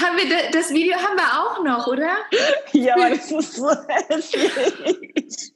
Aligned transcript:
haben 0.00 0.16
wir 0.16 0.50
das 0.50 0.70
Video 0.70 0.96
haben 0.96 1.16
wir 1.16 1.40
auch 1.40 1.62
noch, 1.64 1.86
oder? 1.86 2.16
Ja, 2.72 2.94
aber 2.94 3.10
das 3.10 3.30
ist 3.30 3.56
so 3.56 3.70
hässlich. 4.08 5.52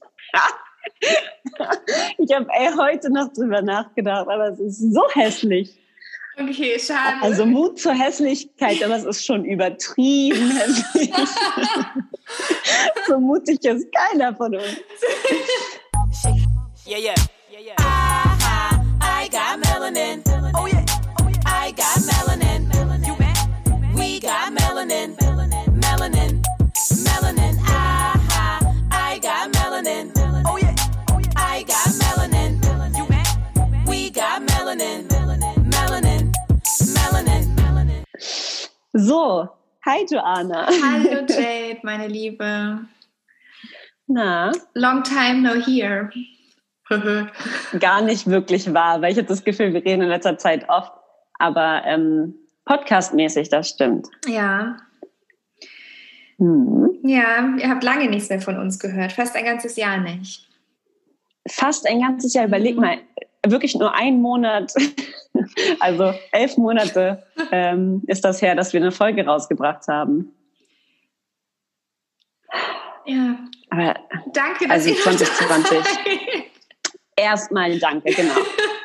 Ich 2.18 2.34
habe 2.34 2.46
heute 2.76 3.10
noch 3.10 3.32
drüber 3.32 3.62
nachgedacht, 3.62 4.26
aber 4.28 4.48
es 4.48 4.58
ist 4.58 4.92
so 4.92 5.02
hässlich. 5.12 5.78
Okay, 6.40 6.78
schade. 6.78 7.16
Also 7.20 7.44
Mut 7.46 7.80
zur 7.80 7.92
Hässlichkeit, 7.94 8.82
aber 8.82 8.96
es 8.96 9.04
ist 9.04 9.24
schon 9.24 9.44
übertrieben 9.44 10.50
hässlich. 10.56 11.12
so 13.06 13.18
mutig 13.18 13.64
ist 13.64 13.86
keiner 13.92 14.34
von 14.34 14.54
uns. 14.54 14.78
Yeah, 16.86 16.98
yeah, 16.98 17.14
yeah, 17.50 17.60
yeah. 17.60 17.74
I, 17.78 19.24
I 19.24 19.28
got 19.28 19.58
melanin. 19.60 20.27
Got 24.88 25.10
melanin. 25.20 25.68
Melanin. 25.80 26.42
Melanin. 27.04 27.56
I, 27.66 28.88
I 28.90 29.18
got 29.18 29.52
melanin. 29.52 30.12
Oh 30.46 30.56
yeah, 30.56 30.74
I 31.36 31.62
got 31.62 31.88
melanin. 32.00 32.96
You 32.96 33.06
bet. 33.06 33.86
We 33.86 34.10
got 34.10 34.42
melanin. 34.42 35.08
So, 38.96 39.52
hi 39.84 40.04
Joanna. 40.06 40.66
Hallo 40.66 41.26
Jade, 41.28 41.80
meine 41.84 42.08
Liebe. 42.08 42.86
Na? 44.08 44.52
Long 44.74 45.02
time 45.02 45.42
no 45.42 45.60
here. 45.60 46.10
Gar 47.78 48.00
nicht 48.02 48.26
wirklich 48.26 48.72
wahr, 48.72 49.02
weil 49.02 49.12
ich 49.12 49.18
habe 49.18 49.28
das 49.28 49.44
Gefühl, 49.44 49.74
wir 49.74 49.84
reden 49.84 50.02
in 50.02 50.08
letzter 50.08 50.38
Zeit 50.38 50.68
oft, 50.68 50.92
aber 51.38 51.82
ähm, 51.84 52.34
podcastmäßig, 52.68 53.48
das 53.48 53.70
stimmt. 53.70 54.08
Ja. 54.26 54.76
Hm. 56.38 56.98
Ja, 57.02 57.56
ihr 57.56 57.68
habt 57.68 57.82
lange 57.82 58.08
nichts 58.08 58.28
mehr 58.28 58.40
von 58.40 58.58
uns 58.58 58.78
gehört, 58.78 59.12
fast 59.12 59.34
ein 59.34 59.44
ganzes 59.44 59.76
Jahr 59.76 59.98
nicht. 59.98 60.46
Fast 61.48 61.88
ein 61.88 62.00
ganzes 62.00 62.34
Jahr, 62.34 62.44
überleg 62.44 62.76
mal, 62.76 62.98
wirklich 63.46 63.74
nur 63.74 63.94
ein 63.94 64.20
Monat, 64.20 64.74
also 65.80 66.12
elf 66.32 66.58
Monate 66.58 67.24
ähm, 67.50 68.02
ist 68.06 68.24
das 68.24 68.42
her, 68.42 68.54
dass 68.54 68.72
wir 68.74 68.80
eine 68.80 68.92
Folge 68.92 69.24
rausgebracht 69.24 69.88
haben. 69.88 70.32
Ja. 73.06 73.38
Aber, 73.70 73.94
danke, 74.34 74.68
dass 74.68 74.86
also 74.86 74.94
2020. 74.94 75.78
erstmal 77.16 77.78
danke, 77.78 78.12
genau. 78.12 78.34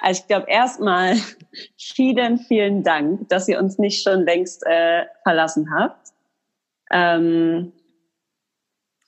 Also 0.02 0.22
ich 0.22 0.28
glaube 0.28 0.45
erstmal 0.50 1.18
vielen, 1.78 2.40
vielen 2.40 2.84
Dank, 2.84 3.30
dass 3.30 3.48
ihr 3.48 3.59
uns 3.59 3.78
nicht 3.78 4.04
schon 4.04 4.26
längst 4.26 4.64
äh, 4.66 5.06
verlassen 5.23 5.70
habt. 5.76 6.09
Ähm, 6.92 7.73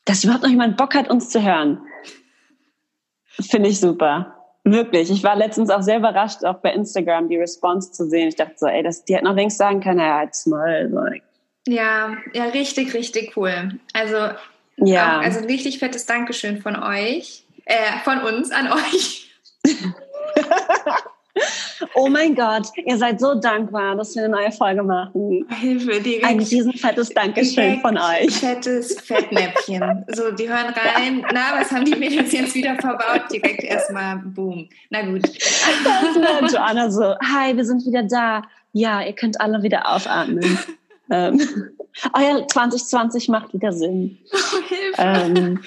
dass 0.05 0.23
überhaupt 0.23 0.43
noch 0.43 0.49
jemand 0.49 0.77
Bock 0.77 0.93
hat, 0.95 1.09
uns 1.09 1.29
zu 1.29 1.43
hören. 1.43 1.81
Finde 3.41 3.69
ich 3.69 3.79
super. 3.79 4.35
Wirklich. 4.63 5.11
Ich 5.11 5.23
war 5.23 5.35
letztens 5.35 5.69
auch 5.69 5.81
sehr 5.81 5.97
überrascht, 5.97 6.43
auch 6.43 6.57
bei 6.57 6.73
Instagram 6.73 7.29
die 7.29 7.37
Response 7.37 7.91
zu 7.91 8.07
sehen. 8.07 8.27
Ich 8.27 8.35
dachte 8.35 8.55
so, 8.57 8.67
ey, 8.67 8.81
das, 8.81 9.05
die 9.05 9.15
hätten 9.15 9.25
noch 9.25 9.35
längst 9.35 9.57
sagen 9.57 9.81
können, 9.81 9.99
ja, 9.99 10.23
jetzt 10.23 10.47
mal. 10.47 11.21
Ja, 11.67 12.17
ja, 12.33 12.45
richtig, 12.45 12.93
richtig 12.93 13.35
cool. 13.37 13.79
Also, 13.93 14.17
ja. 14.77 15.19
Auch, 15.19 15.23
also 15.23 15.39
ein 15.39 15.45
richtig 15.45 15.79
fettes 15.79 16.05
Dankeschön 16.05 16.61
von 16.61 16.75
euch, 16.75 17.43
äh, 17.65 17.99
von 18.03 18.21
uns 18.21 18.51
an 18.51 18.71
euch. 18.71 19.29
Oh 22.05 22.09
mein 22.09 22.35
Gott, 22.35 22.67
ihr 22.85 22.99
seid 22.99 23.19
so 23.19 23.33
dankbar, 23.33 23.95
dass 23.95 24.13
wir 24.13 24.25
eine 24.25 24.35
neue 24.35 24.51
Folge 24.51 24.83
machen. 24.83 25.43
Hilfe, 25.59 25.99
direkt. 25.99 26.23
Ein 26.23 26.37
riesenfettes 26.37 27.09
Dankeschön 27.09 27.81
von 27.81 27.97
euch. 27.97 28.31
Fettes 28.31 28.99
Fettnäpfchen. 29.01 30.05
So, 30.13 30.29
die 30.29 30.47
hören 30.47 30.71
rein. 30.75 31.25
Na, 31.33 31.59
was 31.59 31.71
haben 31.71 31.83
die 31.83 31.95
Mädels 31.95 32.31
jetzt 32.31 32.53
wieder 32.53 32.75
verbaut? 32.75 33.23
Direkt 33.33 33.63
erstmal 33.63 34.17
boom. 34.17 34.69
Na 34.91 35.01
gut. 35.01 35.23
Das 35.23 36.53
Joanna 36.53 36.91
so, 36.91 37.15
hi, 37.23 37.57
wir 37.57 37.65
sind 37.65 37.83
wieder 37.87 38.03
da. 38.03 38.43
Ja, 38.73 39.01
ihr 39.01 39.13
könnt 39.13 39.41
alle 39.41 39.63
wieder 39.63 39.91
aufatmen. 39.91 40.59
ähm, 41.09 41.41
euer 42.13 42.47
2020 42.47 43.29
macht 43.29 43.51
wieder 43.51 43.73
Sinn. 43.73 44.19
Oh, 44.31 44.61
Hilfe. 44.67 44.95
Ähm, 44.99 45.59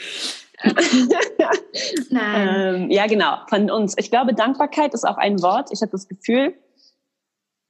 Nein. 2.11 2.85
ähm, 2.85 2.91
ja, 2.91 3.07
genau, 3.07 3.37
von 3.49 3.71
uns. 3.71 3.95
Ich 3.97 4.11
glaube, 4.11 4.35
Dankbarkeit 4.35 4.95
ist 4.95 5.07
auch 5.07 5.17
ein 5.17 5.41
Wort. 5.43 5.71
Ich 5.73 5.81
habe 5.83 5.93
das 5.93 6.09
Gefühl, 6.09 6.55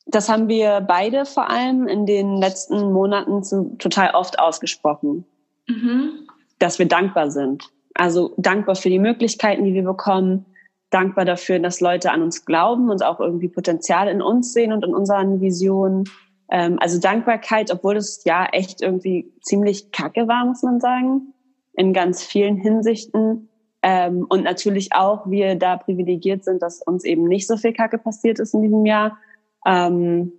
das 0.06 0.28
haben 0.28 0.48
wir 0.48 0.80
beide 0.80 1.26
vor 1.26 1.50
allem 1.50 1.86
in 1.86 2.06
den 2.06 2.36
letzten 2.38 2.92
Monaten 2.92 3.42
zu, 3.42 3.76
total 3.78 4.14
oft 4.14 4.38
ausgesprochen, 4.38 5.26
mhm. 5.66 6.26
dass 6.58 6.78
wir 6.78 6.88
dankbar 6.88 7.30
sind. 7.30 7.64
Also 7.94 8.32
dankbar 8.38 8.74
für 8.74 8.90
die 8.90 8.98
Möglichkeiten, 8.98 9.64
die 9.64 9.74
wir 9.74 9.82
bekommen, 9.82 10.46
dankbar 10.90 11.26
dafür, 11.26 11.58
dass 11.58 11.80
Leute 11.80 12.10
an 12.10 12.22
uns 12.22 12.46
glauben 12.46 12.90
und 12.90 13.04
auch 13.04 13.20
irgendwie 13.20 13.48
Potenzial 13.48 14.08
in 14.08 14.22
uns 14.22 14.54
sehen 14.54 14.72
und 14.72 14.84
in 14.84 14.94
unseren 14.94 15.42
Visionen. 15.42 16.04
Ähm, 16.50 16.78
also 16.80 16.98
Dankbarkeit, 16.98 17.70
obwohl 17.70 17.96
das 17.96 18.24
ja 18.24 18.46
echt 18.46 18.80
irgendwie 18.80 19.30
ziemlich 19.42 19.92
kacke 19.92 20.26
war, 20.26 20.46
muss 20.46 20.62
man 20.62 20.80
sagen 20.80 21.34
in 21.78 21.92
ganz 21.92 22.24
vielen 22.24 22.56
Hinsichten. 22.56 23.48
Ähm, 23.82 24.26
und 24.28 24.42
natürlich 24.42 24.92
auch 24.92 25.30
wir 25.30 25.54
da 25.54 25.76
privilegiert 25.76 26.44
sind, 26.44 26.60
dass 26.60 26.82
uns 26.82 27.04
eben 27.04 27.24
nicht 27.24 27.46
so 27.46 27.56
viel 27.56 27.72
Kacke 27.72 27.98
passiert 27.98 28.40
ist 28.40 28.52
in 28.52 28.62
diesem 28.62 28.84
Jahr. 28.84 29.16
Ähm, 29.64 30.32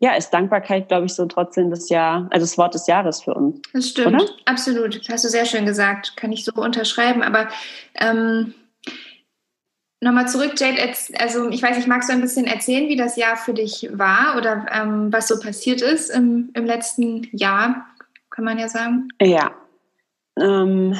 ja, 0.00 0.14
ist 0.14 0.30
Dankbarkeit, 0.30 0.88
glaube 0.88 1.06
ich, 1.06 1.14
so 1.14 1.26
trotzdem 1.26 1.70
das 1.70 1.88
Jahr, 1.90 2.26
also 2.30 2.44
das 2.44 2.58
Wort 2.58 2.74
des 2.74 2.88
Jahres 2.88 3.22
für 3.22 3.34
uns. 3.34 3.60
Das 3.72 3.90
stimmt, 3.90 4.20
oder? 4.20 4.24
absolut. 4.46 5.00
Hast 5.08 5.24
du 5.24 5.28
sehr 5.28 5.44
schön 5.44 5.66
gesagt, 5.66 6.16
kann 6.16 6.32
ich 6.32 6.44
so 6.44 6.52
unterschreiben. 6.54 7.22
Aber 7.22 7.48
ähm, 7.94 8.54
nochmal 10.00 10.26
zurück, 10.26 10.54
Jade, 10.58 10.82
also 11.18 11.50
ich 11.50 11.62
weiß 11.62 11.76
nicht, 11.76 11.86
magst 11.86 12.08
du 12.08 12.14
ein 12.14 12.22
bisschen 12.22 12.46
erzählen, 12.46 12.88
wie 12.88 12.96
das 12.96 13.16
Jahr 13.16 13.36
für 13.36 13.54
dich 13.54 13.88
war 13.92 14.36
oder 14.36 14.66
ähm, 14.72 15.12
was 15.12 15.28
so 15.28 15.38
passiert 15.38 15.82
ist 15.82 16.10
im, 16.10 16.50
im 16.54 16.64
letzten 16.64 17.28
Jahr, 17.30 17.86
kann 18.30 18.44
man 18.44 18.58
ja 18.58 18.68
sagen? 18.68 19.08
Ja, 19.20 19.52
ähm, 20.38 20.96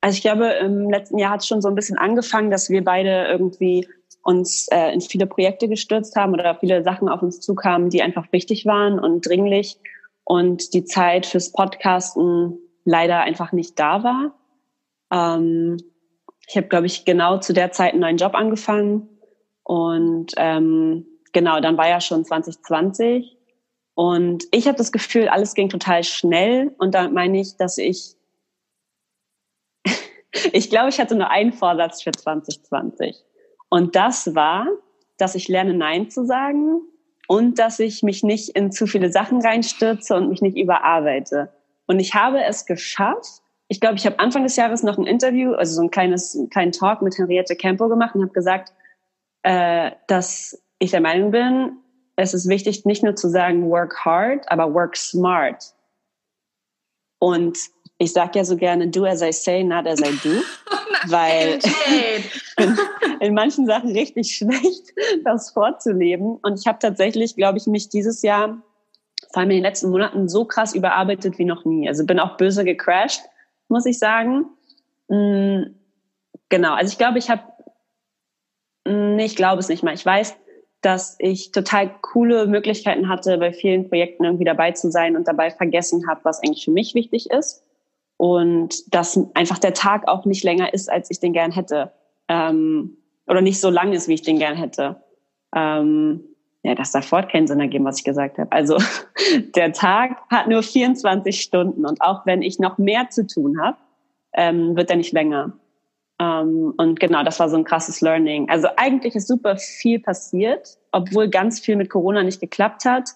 also 0.00 0.16
ich 0.16 0.22
glaube, 0.22 0.46
im 0.46 0.90
letzten 0.90 1.18
Jahr 1.18 1.32
hat 1.32 1.40
es 1.40 1.46
schon 1.46 1.60
so 1.60 1.68
ein 1.68 1.74
bisschen 1.74 1.98
angefangen, 1.98 2.50
dass 2.50 2.70
wir 2.70 2.84
beide 2.84 3.26
irgendwie 3.26 3.88
uns 4.22 4.68
äh, 4.70 4.92
in 4.92 5.00
viele 5.00 5.26
Projekte 5.26 5.68
gestürzt 5.68 6.14
haben 6.16 6.34
oder 6.34 6.56
viele 6.60 6.82
Sachen 6.82 7.08
auf 7.08 7.22
uns 7.22 7.40
zukamen, 7.40 7.90
die 7.90 8.02
einfach 8.02 8.30
wichtig 8.32 8.66
waren 8.66 8.98
und 8.98 9.26
dringlich 9.26 9.78
und 10.24 10.74
die 10.74 10.84
Zeit 10.84 11.26
fürs 11.26 11.52
Podcasten 11.52 12.58
leider 12.84 13.20
einfach 13.20 13.52
nicht 13.52 13.78
da 13.78 14.04
war. 14.04 14.34
Ähm, 15.10 15.78
ich 16.46 16.56
habe, 16.56 16.68
glaube 16.68 16.86
ich, 16.86 17.04
genau 17.04 17.38
zu 17.38 17.52
der 17.52 17.72
Zeit 17.72 17.92
einen 17.92 18.00
neuen 18.00 18.18
Job 18.18 18.34
angefangen 18.34 19.08
und 19.62 20.32
ähm, 20.36 21.06
genau, 21.32 21.60
dann 21.60 21.76
war 21.76 21.88
ja 21.88 22.00
schon 22.00 22.24
2020 22.24 23.36
und 23.94 24.44
ich 24.50 24.66
habe 24.66 24.78
das 24.78 24.92
Gefühl, 24.92 25.28
alles 25.28 25.54
ging 25.54 25.70
total 25.70 26.04
schnell 26.04 26.74
und 26.78 26.94
da 26.94 27.08
meine 27.08 27.40
ich, 27.40 27.56
dass 27.56 27.78
ich 27.78 28.17
ich 30.52 30.70
glaube, 30.70 30.88
ich 30.88 31.00
hatte 31.00 31.14
nur 31.14 31.30
einen 31.30 31.52
Vorsatz 31.52 32.02
für 32.02 32.12
2020. 32.12 33.16
Und 33.68 33.96
das 33.96 34.34
war, 34.34 34.66
dass 35.16 35.34
ich 35.34 35.48
lerne, 35.48 35.74
Nein 35.74 36.10
zu 36.10 36.24
sagen 36.24 36.80
und 37.26 37.58
dass 37.58 37.78
ich 37.78 38.02
mich 38.02 38.22
nicht 38.22 38.50
in 38.50 38.72
zu 38.72 38.86
viele 38.86 39.10
Sachen 39.10 39.40
reinstürze 39.40 40.14
und 40.14 40.28
mich 40.28 40.40
nicht 40.40 40.56
überarbeite. 40.56 41.52
Und 41.86 42.00
ich 42.00 42.14
habe 42.14 42.42
es 42.42 42.66
geschafft. 42.66 43.42
Ich 43.68 43.80
glaube, 43.80 43.96
ich 43.96 44.06
habe 44.06 44.18
Anfang 44.18 44.44
des 44.44 44.56
Jahres 44.56 44.82
noch 44.82 44.96
ein 44.96 45.06
Interview, 45.06 45.52
also 45.52 45.74
so 45.74 45.82
ein 45.82 45.90
kleines, 45.90 46.38
kleinen 46.50 46.72
Talk 46.72 47.02
mit 47.02 47.18
Henriette 47.18 47.56
Campo 47.56 47.88
gemacht 47.88 48.14
und 48.14 48.22
habe 48.22 48.32
gesagt, 48.32 48.72
äh, 49.42 49.92
dass 50.06 50.62
ich 50.78 50.90
der 50.90 51.00
Meinung 51.00 51.30
bin, 51.30 51.78
es 52.16 52.34
ist 52.34 52.48
wichtig, 52.48 52.84
nicht 52.84 53.02
nur 53.02 53.14
zu 53.14 53.28
sagen, 53.28 53.70
work 53.70 54.04
hard, 54.04 54.50
aber 54.50 54.74
work 54.74 54.96
smart. 54.96 55.74
Und 57.20 57.58
ich 57.98 58.12
sage 58.12 58.38
ja 58.38 58.44
so 58.44 58.56
gerne, 58.56 58.88
do 58.88 59.04
as 59.04 59.22
I 59.22 59.32
say, 59.32 59.64
not 59.64 59.86
as 59.86 60.00
I 60.00 60.16
do, 60.22 60.40
weil 61.08 61.58
in 63.20 63.34
manchen 63.34 63.66
Sachen 63.66 63.90
richtig 63.90 64.34
schlecht, 64.36 64.94
das 65.24 65.50
vorzuleben. 65.50 66.36
Und 66.42 66.60
ich 66.60 66.66
habe 66.66 66.78
tatsächlich, 66.78 67.34
glaube 67.34 67.58
ich, 67.58 67.66
mich 67.66 67.88
dieses 67.88 68.22
Jahr, 68.22 68.62
vor 69.32 69.40
allem 69.40 69.50
in 69.50 69.56
den 69.56 69.64
letzten 69.64 69.90
Monaten, 69.90 70.28
so 70.28 70.44
krass 70.44 70.74
überarbeitet 70.74 71.38
wie 71.38 71.44
noch 71.44 71.64
nie. 71.64 71.88
Also 71.88 72.06
bin 72.06 72.20
auch 72.20 72.36
böse 72.36 72.64
gecrashed, 72.64 73.22
muss 73.68 73.84
ich 73.84 73.98
sagen. 73.98 74.46
Mm, 75.08 75.74
genau, 76.48 76.74
also 76.74 76.92
ich 76.92 76.98
glaube, 76.98 77.18
ich 77.18 77.28
habe, 77.28 77.42
mm, 78.86 79.16
nee, 79.16 79.24
ich 79.24 79.36
glaube 79.36 79.58
es 79.58 79.68
nicht 79.68 79.82
mal. 79.82 79.94
Ich 79.94 80.06
weiß, 80.06 80.36
dass 80.82 81.16
ich 81.18 81.50
total 81.50 81.90
coole 82.00 82.46
Möglichkeiten 82.46 83.08
hatte, 83.08 83.38
bei 83.38 83.52
vielen 83.52 83.88
Projekten 83.88 84.24
irgendwie 84.24 84.44
dabei 84.44 84.70
zu 84.70 84.92
sein 84.92 85.16
und 85.16 85.26
dabei 85.26 85.50
vergessen 85.50 86.08
habe, 86.08 86.20
was 86.22 86.40
eigentlich 86.40 86.64
für 86.64 86.70
mich 86.70 86.94
wichtig 86.94 87.30
ist 87.30 87.64
und 88.18 88.94
dass 88.94 89.18
einfach 89.34 89.58
der 89.58 89.72
Tag 89.72 90.06
auch 90.08 90.26
nicht 90.26 90.44
länger 90.44 90.74
ist, 90.74 90.90
als 90.90 91.10
ich 91.10 91.20
den 91.20 91.32
gern 91.32 91.52
hätte 91.52 91.92
ähm, 92.28 92.98
oder 93.26 93.40
nicht 93.40 93.60
so 93.60 93.70
lang 93.70 93.92
ist, 93.92 94.08
wie 94.08 94.14
ich 94.14 94.22
den 94.22 94.38
gern 94.38 94.56
hätte. 94.56 94.96
Ähm, 95.54 96.24
ja, 96.64 96.74
das 96.74 96.90
davor 96.90 97.22
keinen 97.22 97.46
Sinn 97.46 97.60
ergeben, 97.60 97.84
was 97.84 97.98
ich 97.98 98.04
gesagt 98.04 98.38
habe. 98.38 98.50
Also 98.52 98.76
der 99.54 99.72
Tag 99.72 100.18
hat 100.30 100.48
nur 100.48 100.62
24 100.62 101.40
Stunden 101.40 101.86
und 101.86 102.02
auch 102.02 102.26
wenn 102.26 102.42
ich 102.42 102.58
noch 102.58 102.76
mehr 102.76 103.08
zu 103.08 103.26
tun 103.26 103.62
habe, 103.62 103.78
ähm, 104.34 104.76
wird 104.76 104.90
er 104.90 104.96
nicht 104.96 105.12
länger. 105.12 105.52
Ähm, 106.20 106.74
und 106.76 106.98
genau, 106.98 107.22
das 107.22 107.38
war 107.38 107.48
so 107.48 107.56
ein 107.56 107.64
krasses 107.64 108.00
Learning. 108.00 108.50
Also 108.50 108.66
eigentlich 108.76 109.14
ist 109.14 109.28
super 109.28 109.56
viel 109.56 110.00
passiert, 110.00 110.76
obwohl 110.90 111.28
ganz 111.28 111.60
viel 111.60 111.76
mit 111.76 111.88
Corona 111.88 112.24
nicht 112.24 112.40
geklappt 112.40 112.84
hat. 112.84 113.10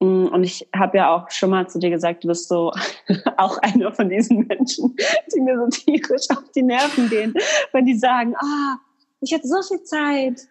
Mm, 0.00 0.26
und 0.26 0.44
ich 0.44 0.68
habe 0.74 0.98
ja 0.98 1.14
auch 1.14 1.30
schon 1.30 1.50
mal 1.50 1.68
zu 1.68 1.78
dir 1.78 1.90
gesagt, 1.90 2.24
du 2.24 2.28
bist 2.28 2.48
so 2.48 2.72
auch 3.36 3.58
einer 3.58 3.92
von 3.92 4.08
diesen 4.08 4.46
Menschen, 4.46 4.96
die 5.34 5.40
mir 5.40 5.58
so 5.58 5.68
tierisch 5.68 6.28
auf 6.30 6.50
die 6.54 6.62
Nerven 6.62 7.08
gehen, 7.08 7.34
wenn 7.72 7.86
die 7.86 7.96
sagen, 7.96 8.34
ah, 8.36 8.76
ich 9.20 9.32
hatte 9.32 9.46
so 9.48 9.62
viel 9.62 9.82
Zeit. 9.84 10.42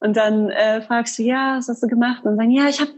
Und 0.00 0.16
dann 0.16 0.48
äh, 0.50 0.80
fragst 0.82 1.18
du, 1.18 1.22
ja, 1.22 1.56
was 1.58 1.68
hast 1.68 1.82
du 1.82 1.86
gemacht? 1.86 2.24
Und 2.24 2.36
sagen, 2.36 2.50
ja, 2.50 2.68
ich 2.68 2.80
habe 2.80 2.90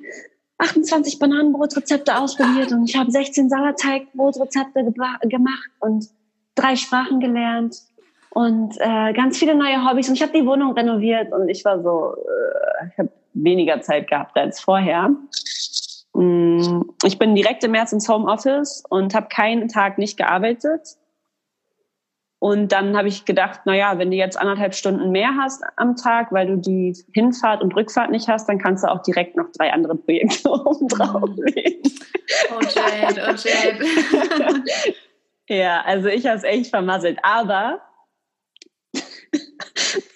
28 0.58 1.18
Bananenbrotrezepte 1.18 2.16
ausprobiert 2.16 2.72
und 2.72 2.88
ich 2.88 2.96
habe 2.96 3.10
16 3.10 3.48
Salatteigbrotrezepte 3.48 4.84
gemacht 5.24 5.70
und 5.80 6.06
drei 6.54 6.76
Sprachen 6.76 7.18
gelernt 7.18 7.76
und 8.30 8.76
äh, 8.78 9.12
ganz 9.12 9.38
viele 9.38 9.54
neue 9.54 9.84
Hobbys 9.84 10.08
und 10.08 10.14
ich 10.14 10.22
habe 10.22 10.32
die 10.32 10.46
Wohnung 10.46 10.72
renoviert 10.74 11.32
und 11.32 11.48
ich 11.48 11.64
war 11.64 11.82
so, 11.82 12.14
äh, 12.14 12.86
ich 12.92 12.98
habe 12.98 13.10
weniger 13.34 13.80
Zeit 13.80 14.08
gehabt 14.08 14.36
als 14.36 14.60
vorher. 14.60 15.10
Mm, 16.14 16.82
ich 17.04 17.18
bin 17.18 17.34
direkt 17.34 17.64
im 17.64 17.72
März 17.72 17.92
ins 17.92 18.08
Homeoffice 18.08 18.84
und 18.88 19.14
habe 19.14 19.28
keinen 19.28 19.68
Tag 19.68 19.98
nicht 19.98 20.16
gearbeitet. 20.16 20.96
Und 22.42 22.72
dann 22.72 22.96
habe 22.96 23.06
ich 23.06 23.24
gedacht, 23.24 23.60
na 23.66 23.76
ja, 23.76 23.98
wenn 23.98 24.10
du 24.10 24.16
jetzt 24.16 24.36
anderthalb 24.36 24.74
Stunden 24.74 25.12
mehr 25.12 25.36
hast 25.38 25.62
am 25.76 25.94
Tag, 25.94 26.32
weil 26.32 26.48
du 26.48 26.56
die 26.56 26.96
Hinfahrt 27.14 27.62
und 27.62 27.76
Rückfahrt 27.76 28.10
nicht 28.10 28.26
hast, 28.26 28.48
dann 28.48 28.58
kannst 28.58 28.82
du 28.82 28.90
auch 28.90 29.00
direkt 29.02 29.36
noch 29.36 29.46
drei 29.56 29.72
andere 29.72 29.94
Projekte 29.94 30.50
oben 30.50 30.88
drauflegen. 30.88 31.82
Oh 32.50 32.60
Jade, 32.60 33.22
oh 33.28 33.34
Jade. 33.36 34.64
ja, 35.48 35.82
also 35.82 36.08
ich 36.08 36.26
habe 36.26 36.36
es 36.36 36.42
echt 36.42 36.70
vermasselt. 36.70 37.20
Aber 37.22 37.80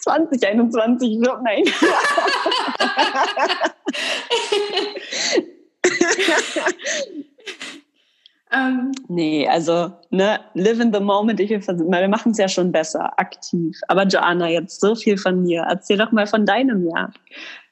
2021 0.00 1.20
wird 1.20 1.42
mein 1.44 1.62
ähm, 8.52 8.92
nee, 9.08 9.48
also 9.48 9.92
ne, 10.10 10.40
live 10.54 10.80
in 10.80 10.92
the 10.92 11.00
moment. 11.00 11.40
Ich, 11.40 11.50
wir 11.50 12.08
machen 12.08 12.32
es 12.32 12.38
ja 12.38 12.48
schon 12.48 12.72
besser, 12.72 13.18
aktiv. 13.18 13.78
Aber 13.88 14.04
Joanna, 14.04 14.48
jetzt 14.48 14.80
so 14.80 14.94
viel 14.94 15.18
von 15.18 15.42
mir. 15.42 15.66
Erzähl 15.68 15.98
doch 15.98 16.12
mal 16.12 16.26
von 16.26 16.46
deinem 16.46 16.88
Jahr. 16.88 17.12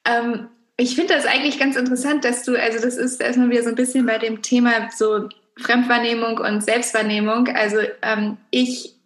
Ähm, 0.05 0.49
ich 0.77 0.97
finde 0.97 1.15
das 1.15 1.27
eigentlich 1.27 1.59
ganz 1.59 1.77
interessant, 1.77 2.25
dass 2.25 2.43
du, 2.43 2.61
also 2.61 2.81
das 2.81 2.97
ist 2.97 3.21
erstmal 3.21 3.51
wieder 3.51 3.63
so 3.63 3.69
ein 3.69 3.77
bisschen 3.77 4.07
bei 4.07 4.19
dem 4.19 4.43
Thema 4.43 4.89
so 4.95 5.29
Fremdwahrnehmung 5.57 6.39
und 6.39 6.65
Selbstwahrnehmung. 6.65 7.49
Also 7.49 7.79
ähm, 8.03 8.39
ich 8.51 8.97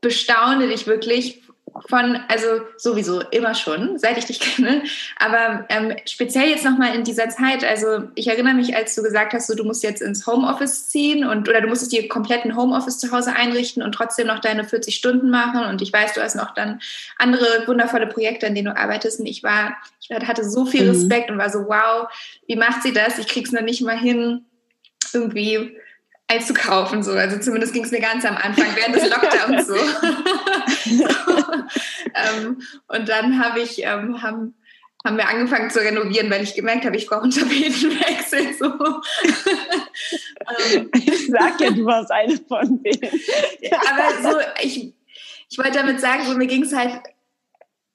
bestaune 0.00 0.68
dich 0.68 0.86
wirklich, 0.86 1.42
von, 1.88 2.18
also 2.28 2.46
sowieso 2.76 3.20
immer 3.20 3.54
schon, 3.54 3.98
seit 3.98 4.18
ich 4.18 4.26
dich 4.26 4.40
kenne, 4.56 4.82
aber 5.18 5.66
ähm, 5.68 5.96
speziell 6.06 6.48
jetzt 6.48 6.64
nochmal 6.64 6.94
in 6.94 7.04
dieser 7.04 7.28
Zeit, 7.28 7.64
also 7.64 8.04
ich 8.14 8.28
erinnere 8.28 8.54
mich, 8.54 8.76
als 8.76 8.94
du 8.94 9.02
gesagt 9.02 9.32
hast, 9.32 9.46
so, 9.46 9.54
du 9.54 9.64
musst 9.64 9.82
jetzt 9.82 10.02
ins 10.02 10.26
Homeoffice 10.26 10.88
ziehen 10.88 11.24
und 11.24 11.48
oder 11.48 11.60
du 11.60 11.68
musstest 11.68 11.92
dir 11.92 12.08
kompletten 12.08 12.56
Homeoffice 12.56 12.98
zu 12.98 13.10
Hause 13.10 13.34
einrichten 13.34 13.82
und 13.82 13.92
trotzdem 13.92 14.26
noch 14.26 14.38
deine 14.38 14.64
40 14.64 14.94
Stunden 14.94 15.30
machen 15.30 15.64
und 15.64 15.82
ich 15.82 15.92
weiß, 15.92 16.14
du 16.14 16.22
hast 16.22 16.36
noch 16.36 16.54
dann 16.54 16.80
andere 17.18 17.66
wundervolle 17.66 18.06
Projekte, 18.06 18.46
an 18.46 18.54
denen 18.54 18.74
du 18.74 18.76
arbeitest 18.76 19.20
und 19.20 19.26
ich 19.26 19.42
war, 19.42 19.76
ich 20.00 20.14
hatte 20.14 20.48
so 20.48 20.66
viel 20.66 20.84
mhm. 20.84 20.90
Respekt 20.90 21.28
mhm. 21.28 21.34
und 21.34 21.42
war 21.42 21.50
so, 21.50 21.66
wow, 21.66 22.08
wie 22.46 22.56
macht 22.56 22.82
sie 22.82 22.92
das? 22.92 23.18
Ich 23.18 23.26
krieg's 23.26 23.52
noch 23.52 23.62
nicht 23.62 23.82
mal 23.82 23.98
hin, 23.98 24.44
irgendwie 25.12 25.76
einzukaufen. 26.28 27.02
So. 27.02 27.12
Also 27.12 27.38
zumindest 27.38 27.72
ging 27.72 27.84
es 27.84 27.90
mir 27.90 28.00
ganz 28.00 28.24
am 28.24 28.36
Anfang 28.36 28.66
während 28.74 28.96
des 28.96 29.10
Lockdowns 29.10 29.66
so. 29.66 29.74
ähm, 32.14 32.62
und 32.88 33.08
dann 33.08 33.42
habe 33.42 33.60
ich, 33.60 33.82
ähm, 33.84 34.22
haben, 34.22 34.54
haben 35.04 35.16
wir 35.16 35.28
angefangen 35.28 35.70
zu 35.70 35.80
renovieren, 35.80 36.30
weil 36.30 36.42
ich 36.42 36.54
gemerkt 36.54 36.84
habe, 36.84 36.96
ich 36.96 37.06
brauche 37.06 37.22
einen 37.22 37.30
Tapetenwechsel. 37.30 38.54
So. 38.54 38.72
ähm, 40.74 40.90
ich 40.94 41.28
sag 41.28 41.60
ja, 41.60 41.70
du 41.70 41.84
warst 41.84 42.10
eine 42.10 42.38
von 42.48 42.82
denen. 42.82 43.20
Aber 43.90 44.22
so, 44.22 44.38
ich, 44.62 44.94
ich 45.50 45.58
wollte 45.58 45.72
damit 45.72 46.00
sagen, 46.00 46.24
so, 46.24 46.34
mir 46.34 46.46
ging 46.46 46.62
es 46.62 46.74
halt 46.74 47.00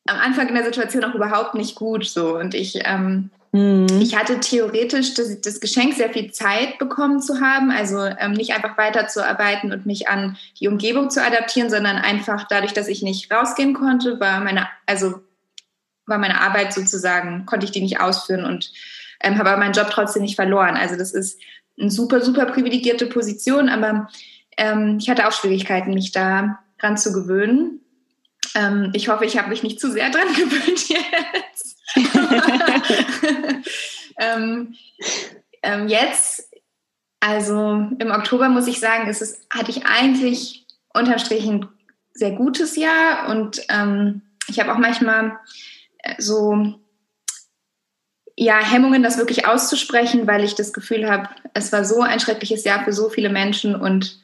am 0.06 0.18
Anfang 0.18 0.48
in 0.48 0.56
der 0.56 0.66
Situation 0.66 1.04
auch 1.04 1.16
überhaupt 1.16 1.56
nicht 1.56 1.76
gut. 1.76 2.06
So. 2.06 2.38
Und 2.38 2.54
ich 2.54 2.80
ähm, 2.86 3.32
Mhm. 3.52 3.88
Ich 4.00 4.16
hatte 4.16 4.40
theoretisch 4.40 5.16
das, 5.16 5.42
das, 5.42 5.60
Geschenk, 5.60 5.96
sehr 5.96 6.12
viel 6.12 6.32
Zeit 6.32 6.78
bekommen 6.78 7.20
zu 7.20 7.42
haben, 7.42 7.72
also 7.72 7.98
ähm, 8.04 8.34
nicht 8.34 8.54
einfach 8.54 8.78
weiterzuarbeiten 8.78 9.72
und 9.72 9.86
mich 9.86 10.08
an 10.08 10.38
die 10.60 10.68
Umgebung 10.68 11.10
zu 11.10 11.24
adaptieren, 11.24 11.70
sondern 11.70 11.98
einfach 11.98 12.48
dadurch, 12.48 12.74
dass 12.74 12.88
ich 12.88 13.02
nicht 13.02 13.32
rausgehen 13.32 13.74
konnte, 13.74 14.20
war 14.20 14.40
meine, 14.42 14.68
also 14.86 15.22
war 16.06 16.20
meine 16.20 16.42
Arbeit 16.42 16.74
sozusagen, 16.74 17.46
konnte 17.46 17.66
ich 17.66 17.72
die 17.72 17.82
nicht 17.82 18.00
ausführen 18.00 18.46
und 18.46 18.72
ähm, 19.22 19.38
habe 19.38 19.50
aber 19.50 19.60
meinen 19.60 19.74
Job 19.74 19.90
trotzdem 19.90 20.22
nicht 20.22 20.36
verloren. 20.36 20.76
Also 20.76 20.96
das 20.96 21.12
ist 21.12 21.40
eine 21.80 21.90
super, 21.92 22.22
super 22.22 22.46
privilegierte 22.46 23.08
Position, 23.08 23.70
aber 23.70 24.10
ähm, 24.58 24.98
ich 25.00 25.10
hatte 25.10 25.28
auch 25.28 25.32
Schwierigkeiten, 25.32 25.94
mich 25.94 26.12
da 26.12 26.60
dran 26.80 26.98
zu 26.98 27.14
gewöhnen. 27.14 27.82
Ähm, 28.56 28.92
ich 28.94 29.10
hoffe, 29.10 29.26
ich 29.26 29.38
habe 29.38 29.50
mich 29.50 29.64
nicht 29.64 29.80
zu 29.80 29.92
sehr 29.92 30.10
dran 30.10 30.28
gewöhnt 30.36 30.90
jetzt. 30.90 31.79
ähm, 34.20 34.76
ähm, 35.64 35.88
jetzt, 35.88 36.50
also 37.20 37.88
im 38.00 38.12
Oktober 38.12 38.50
muss 38.50 38.68
ich 38.68 38.80
sagen, 38.80 39.10
ist 39.10 39.22
es, 39.22 39.42
hatte 39.50 39.72
ich 39.72 39.86
eigentlich 39.86 40.66
unterm 40.94 41.20
Strich 41.20 41.46
ein 41.46 41.68
sehr 42.14 42.32
gutes 42.32 42.76
Jahr 42.76 43.30
und 43.30 43.62
ähm, 43.70 44.22
ich 44.48 44.60
habe 44.60 44.74
auch 44.74 44.78
manchmal 44.78 45.38
äh, 46.00 46.16
so 46.22 46.80
ja, 48.42 48.60
Hemmungen, 48.60 49.04
das 49.04 49.18
wirklich 49.18 49.48
auszusprechen, 49.48 50.26
weil 50.26 50.46
ich 50.46 50.56
das 50.56 50.72
Gefühl 50.72 51.10
habe, 51.10 51.28
es 51.54 51.74
war 51.74 51.84
so 51.84 52.02
ein 52.02 52.22
schreckliches 52.22 52.64
Jahr 52.64 52.86
für 52.86 52.94
so 52.94 53.10
viele 53.10 53.30
Menschen 53.30 53.76
und 53.76 54.24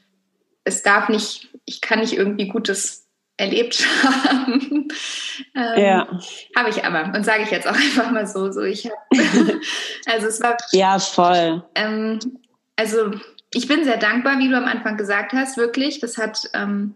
es 0.64 0.84
darf 0.84 1.10
nicht, 1.10 1.50
ich 1.66 1.82
kann 1.82 2.00
nicht 2.00 2.14
irgendwie 2.14 2.48
Gutes 2.48 3.05
erlebt 3.38 3.86
haben. 4.04 4.88
ähm, 5.56 5.84
ja. 5.84 6.20
Habe 6.56 6.70
ich 6.70 6.84
aber 6.84 7.16
und 7.16 7.24
sage 7.24 7.44
ich 7.44 7.52
jetzt 7.52 7.68
auch 7.68 7.76
einfach 7.76 8.12
mal 8.12 8.28
so. 8.28 8.52
so 8.52 8.62
ich 8.62 8.86
hab, 8.86 8.94
also 10.06 10.28
es 10.28 10.42
war. 10.42 10.58
Ja, 10.72 11.00
voll. 11.00 11.64
Ähm, 11.76 12.20
also 12.76 13.12
ich 13.54 13.68
bin 13.68 13.84
sehr 13.84 13.98
dankbar, 13.98 14.40
wie 14.40 14.50
du 14.50 14.58
am 14.58 14.66
Anfang 14.66 14.98
gesagt 14.98 15.34
hast, 15.34 15.58
wirklich. 15.58 16.00
Das 16.00 16.18
hat 16.18 16.50
ähm, 16.54 16.96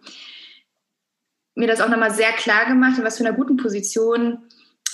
mir 1.55 1.67
das 1.67 1.81
auch 1.81 1.89
nochmal 1.89 2.13
sehr 2.13 2.31
klar 2.31 2.65
gemacht, 2.65 2.97
in 2.97 3.03
was 3.03 3.17
für 3.17 3.25
einer 3.25 3.35
guten 3.35 3.57
Position 3.57 4.39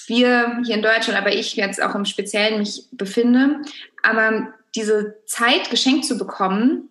wir 0.08 0.62
hier 0.64 0.76
in 0.76 0.84
Deutschland, 0.84 1.20
aber 1.20 1.34
ich 1.34 1.56
jetzt 1.56 1.82
auch 1.82 1.96
im 1.96 2.06
Speziellen 2.06 2.60
mich 2.60 2.86
befinde. 2.92 3.62
Aber 4.04 4.54
diese 4.76 5.16
Zeit 5.26 5.72
geschenkt 5.72 6.06
zu 6.06 6.18
bekommen, 6.18 6.90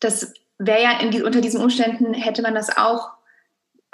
das 0.00 0.34
wäre 0.58 0.82
ja 0.82 1.00
in 1.00 1.10
die, 1.10 1.22
unter 1.22 1.40
diesen 1.40 1.60
Umständen 1.60 2.12
hätte 2.14 2.42
man 2.42 2.54
das 2.54 2.76
auch 2.76 3.10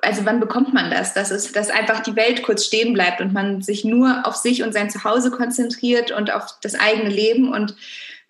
also 0.03 0.25
wann 0.25 0.41
bekommt 0.41 0.75
man 0.75 0.91
das? 0.91 1.15
Dass, 1.15 1.31
es, 1.31 1.53
dass 1.53 1.71
einfach 1.71 2.01
die 2.01 2.17
Welt 2.17 2.43
kurz 2.43 2.65
stehen 2.65 2.93
bleibt 2.93 3.21
und 3.21 3.33
man 3.33 3.63
sich 3.63 3.85
nur 3.85 4.27
auf 4.27 4.37
sich 4.37 4.63
und 4.63 4.73
sein 4.73 4.91
Zuhause 4.91 5.31
konzentriert 5.31 6.11
und 6.11 6.33
auf 6.33 6.59
das 6.63 6.75
eigene 6.75 7.11
Leben. 7.11 7.53
Und 7.53 7.75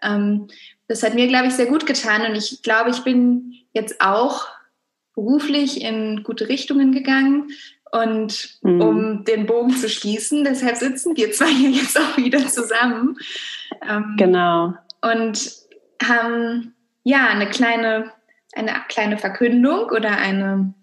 ähm, 0.03 0.49
das 0.89 1.03
hat 1.03 1.15
mir, 1.15 1.29
glaube 1.29 1.49
ich, 1.49 1.55
sehr 1.55 1.67
gut 1.67 1.87
getan. 1.87 2.23
Und 2.23 2.37
ich 2.37 2.63
glaube, 2.63 2.91
ich 2.91 3.01
bin 3.01 3.55
jetzt 3.73 4.01
auch 4.01 4.47
beruflich 5.15 5.81
in 5.81 6.23
gute 6.23 6.49
Richtungen 6.49 6.93
gegangen. 6.93 7.49
Und 7.91 8.59
mhm. 8.63 8.81
um 8.81 9.25
den 9.25 9.47
Bogen 9.47 9.71
zu 9.71 9.89
schließen, 9.89 10.43
deshalb 10.45 10.77
sitzen 10.77 11.17
wir 11.17 11.31
zwei 11.33 11.47
hier 11.47 11.71
jetzt 11.71 11.99
auch 11.99 12.17
wieder 12.17 12.47
zusammen. 12.49 13.17
Ähm, 13.89 14.17
genau. 14.19 14.75
Und 15.01 15.53
haben 16.03 16.75
ja 17.05 17.29
eine 17.29 17.49
kleine, 17.49 18.11
eine 18.55 18.73
kleine 18.89 19.17
Verkündung 19.17 19.91
oder 19.91 20.11
eine 20.11 20.75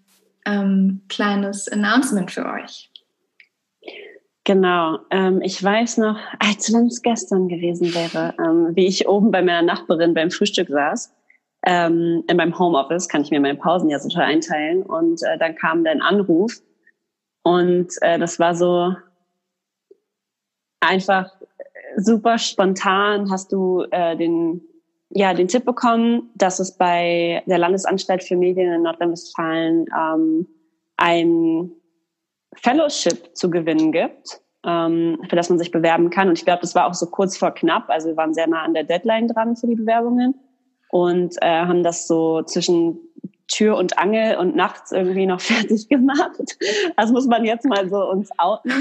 ähm, 0.46 1.02
kleines 1.08 1.68
Announcement 1.68 2.30
für 2.30 2.46
euch. 2.46 2.90
Genau, 4.44 4.98
ähm, 5.10 5.40
ich 5.40 5.62
weiß 5.62 5.98
noch, 5.98 6.18
als 6.40 6.72
wenn 6.72 6.86
es 6.86 7.02
gestern 7.02 7.48
gewesen 7.48 7.94
wäre, 7.94 8.34
ähm, 8.38 8.74
wie 8.74 8.86
ich 8.86 9.06
oben 9.06 9.30
bei 9.30 9.40
meiner 9.40 9.62
Nachbarin 9.62 10.14
beim 10.14 10.32
Frühstück 10.32 10.68
saß. 10.68 11.14
Ähm, 11.64 12.24
in 12.26 12.36
meinem 12.36 12.58
Homeoffice 12.58 13.08
kann 13.08 13.22
ich 13.22 13.30
mir 13.30 13.38
meine 13.38 13.56
Pausen 13.56 13.88
ja 13.88 14.00
so 14.00 14.08
toll 14.08 14.22
einteilen. 14.22 14.82
Und 14.82 15.22
äh, 15.22 15.38
dann 15.38 15.54
kam 15.54 15.84
dein 15.84 16.02
Anruf. 16.02 16.60
Und 17.44 17.92
äh, 18.00 18.18
das 18.18 18.40
war 18.40 18.56
so 18.56 18.96
einfach 20.80 21.30
super 21.96 22.38
spontan. 22.38 23.30
Hast 23.30 23.52
du 23.52 23.84
äh, 23.92 24.16
den 24.16 24.62
ja, 25.14 25.34
den 25.34 25.48
Tipp 25.48 25.64
bekommen, 25.64 26.30
dass 26.34 26.58
es 26.58 26.76
bei 26.76 27.42
der 27.46 27.58
Landesanstalt 27.58 28.22
für 28.22 28.36
Medien 28.36 28.72
in 28.72 28.82
Nordrhein-Westfalen 28.82 29.86
ähm, 29.96 30.46
ein 30.96 31.70
Fellowship 32.54 33.36
zu 33.36 33.50
gewinnen 33.50 33.92
gibt 33.92 34.42
ähm, 34.64 35.18
für 35.28 35.36
das 35.36 35.48
man 35.48 35.58
sich 35.58 35.70
bewerben 35.70 36.10
kann. 36.10 36.28
Und 36.28 36.38
ich 36.38 36.44
glaube, 36.44 36.60
das 36.60 36.74
war 36.74 36.86
auch 36.86 36.94
so 36.94 37.06
kurz 37.06 37.36
vor 37.36 37.52
knapp. 37.52 37.88
Also 37.88 38.08
wir 38.08 38.16
waren 38.16 38.34
sehr 38.34 38.46
nah 38.46 38.62
an 38.62 38.74
der 38.74 38.84
Deadline 38.84 39.28
dran 39.28 39.56
für 39.56 39.66
die 39.66 39.74
Bewerbungen 39.74 40.34
und 40.90 41.36
äh, 41.40 41.46
haben 41.46 41.82
das 41.82 42.06
so 42.06 42.42
zwischen 42.42 42.98
Tür 43.48 43.76
und 43.76 43.98
Angel 43.98 44.36
und 44.36 44.54
nachts 44.54 44.92
irgendwie 44.92 45.26
noch 45.26 45.40
fertig 45.40 45.88
gemacht. 45.88 46.56
Das 46.96 47.10
muss 47.10 47.26
man 47.26 47.44
jetzt 47.44 47.66
mal 47.66 47.88
so 47.88 48.08
uns 48.08 48.30
outen. 48.38 48.72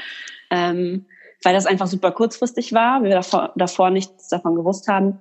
ähm, 0.50 1.06
weil 1.42 1.54
das 1.54 1.66
einfach 1.66 1.86
super 1.86 2.12
kurzfristig 2.12 2.72
war, 2.72 3.02
wir 3.02 3.10
davor, 3.10 3.52
davor 3.56 3.90
nichts 3.90 4.28
davon 4.28 4.56
gewusst 4.56 4.88
haben. 4.88 5.18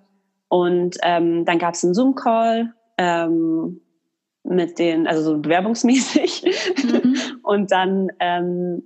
Und 0.47 0.97
ähm, 1.03 1.45
dann 1.45 1.59
gab 1.59 1.73
es 1.73 1.83
einen 1.83 1.93
Zoom-Call 1.93 2.73
ähm, 2.97 3.81
mit 4.43 4.79
den, 4.79 5.07
also 5.07 5.21
so 5.21 5.37
bewerbungsmäßig. 5.39 6.43
Mhm. 6.83 7.15
Und 7.43 7.71
dann 7.71 8.09
ähm, 8.19 8.83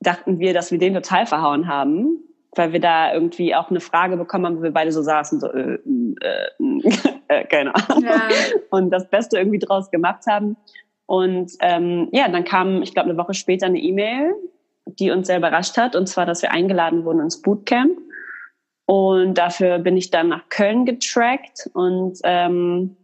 dachten 0.00 0.38
wir, 0.38 0.54
dass 0.54 0.70
wir 0.70 0.78
den 0.78 0.94
total 0.94 1.26
verhauen 1.26 1.66
haben, 1.66 2.18
weil 2.54 2.72
wir 2.72 2.80
da 2.80 3.12
irgendwie 3.14 3.54
auch 3.54 3.70
eine 3.70 3.80
Frage 3.80 4.16
bekommen 4.16 4.46
haben, 4.46 4.58
wo 4.58 4.62
wir 4.62 4.72
beide 4.72 4.92
so 4.92 5.02
saßen, 5.02 5.40
so, 5.40 5.48
äh, 5.48 5.78
äh, 6.20 6.48
äh, 7.28 7.44
keine 7.44 7.74
Ahnung. 7.74 8.04
Ja. 8.04 8.20
Und 8.70 8.90
das 8.90 9.08
Beste 9.08 9.38
irgendwie 9.38 9.58
draus 9.58 9.90
gemacht 9.90 10.24
haben. 10.28 10.56
Und 11.06 11.52
ähm, 11.60 12.08
ja, 12.12 12.28
dann 12.28 12.44
kam, 12.44 12.82
ich 12.82 12.94
glaube, 12.94 13.10
eine 13.10 13.18
Woche 13.18 13.34
später 13.34 13.66
eine 13.66 13.80
E-Mail, 13.80 14.34
die 14.86 15.10
uns 15.10 15.26
sehr 15.26 15.38
überrascht 15.38 15.76
hat, 15.76 15.96
und 15.96 16.08
zwar, 16.08 16.26
dass 16.26 16.42
wir 16.42 16.52
eingeladen 16.52 17.04
wurden 17.04 17.20
ins 17.20 17.40
Bootcamp. 17.40 17.98
Und 18.86 19.34
dafür 19.34 19.78
bin 19.78 19.96
ich 19.96 20.10
dann 20.10 20.28
nach 20.28 20.48
Köln 20.48 20.84
getrackt 20.84 21.70
und 21.72 22.18
ähm, 22.24 22.96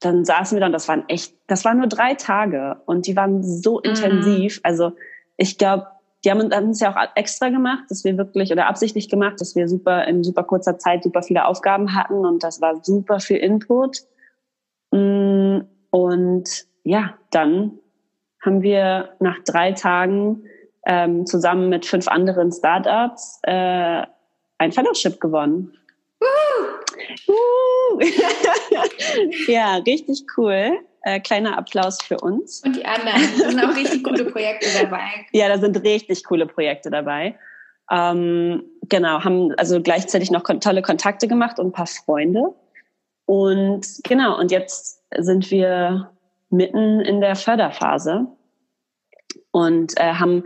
dann 0.00 0.24
saßen 0.24 0.56
wir 0.56 0.60
dann, 0.60 0.72
das 0.72 0.88
waren 0.88 1.08
echt, 1.08 1.34
das 1.46 1.64
waren 1.64 1.78
nur 1.78 1.86
drei 1.86 2.14
Tage 2.14 2.80
und 2.86 3.06
die 3.06 3.16
waren 3.16 3.42
so 3.42 3.76
mhm. 3.76 3.90
intensiv. 3.90 4.60
Also 4.62 4.92
ich 5.36 5.58
glaube, 5.58 5.86
die 6.24 6.30
haben 6.30 6.40
uns 6.40 6.80
ja 6.80 6.90
auch 6.90 7.10
extra 7.14 7.48
gemacht, 7.48 7.84
dass 7.88 8.04
wir 8.04 8.18
wirklich 8.18 8.52
oder 8.52 8.66
absichtlich 8.66 9.08
gemacht, 9.08 9.40
dass 9.40 9.56
wir 9.56 9.68
super 9.68 10.04
in 10.06 10.22
super 10.22 10.44
kurzer 10.44 10.78
Zeit 10.78 11.02
super 11.02 11.22
viele 11.22 11.46
Aufgaben 11.46 11.94
hatten 11.94 12.26
und 12.26 12.42
das 12.42 12.60
war 12.60 12.82
super 12.82 13.20
viel 13.20 13.38
Input. 13.38 14.02
Mm, 14.90 15.60
und 15.90 16.66
ja, 16.84 17.14
dann 17.30 17.78
haben 18.44 18.62
wir 18.62 19.10
nach 19.20 19.38
drei 19.44 19.72
Tagen 19.72 20.44
ähm, 20.86 21.26
zusammen 21.26 21.68
mit 21.68 21.86
fünf 21.86 22.08
anderen 22.08 22.52
Startups 22.52 23.40
äh, 23.42 24.02
ein 24.60 24.72
Fellowship 24.72 25.20
gewonnen. 25.20 25.76
Uh! 26.20 26.26
Uh! 27.26 28.00
ja, 29.48 29.76
richtig 29.76 30.22
cool. 30.36 30.78
Äh, 31.02 31.18
kleiner 31.20 31.56
Applaus 31.56 32.00
für 32.02 32.18
uns. 32.18 32.62
Und 32.64 32.76
die 32.76 32.84
anderen. 32.84 33.22
Da 33.38 33.50
sind 33.50 33.64
auch 33.64 33.74
richtig 33.74 34.04
coole 34.04 34.26
Projekte 34.26 34.68
dabei. 34.80 35.26
Ja, 35.32 35.48
da 35.48 35.58
sind 35.58 35.82
richtig 35.82 36.24
coole 36.24 36.46
Projekte 36.46 36.90
dabei. 36.90 37.36
Ähm, 37.90 38.62
genau, 38.88 39.24
haben 39.24 39.52
also 39.56 39.80
gleichzeitig 39.80 40.30
noch 40.30 40.42
tolle 40.42 40.82
Kontakte 40.82 41.26
gemacht 41.26 41.58
und 41.58 41.68
ein 41.68 41.72
paar 41.72 41.86
Freunde. 41.86 42.54
Und 43.24 43.86
genau, 44.04 44.38
und 44.38 44.50
jetzt 44.50 45.02
sind 45.16 45.50
wir 45.50 46.10
mitten 46.50 47.00
in 47.00 47.20
der 47.20 47.34
Förderphase 47.34 48.26
und 49.50 49.98
äh, 49.98 50.12
haben 50.14 50.44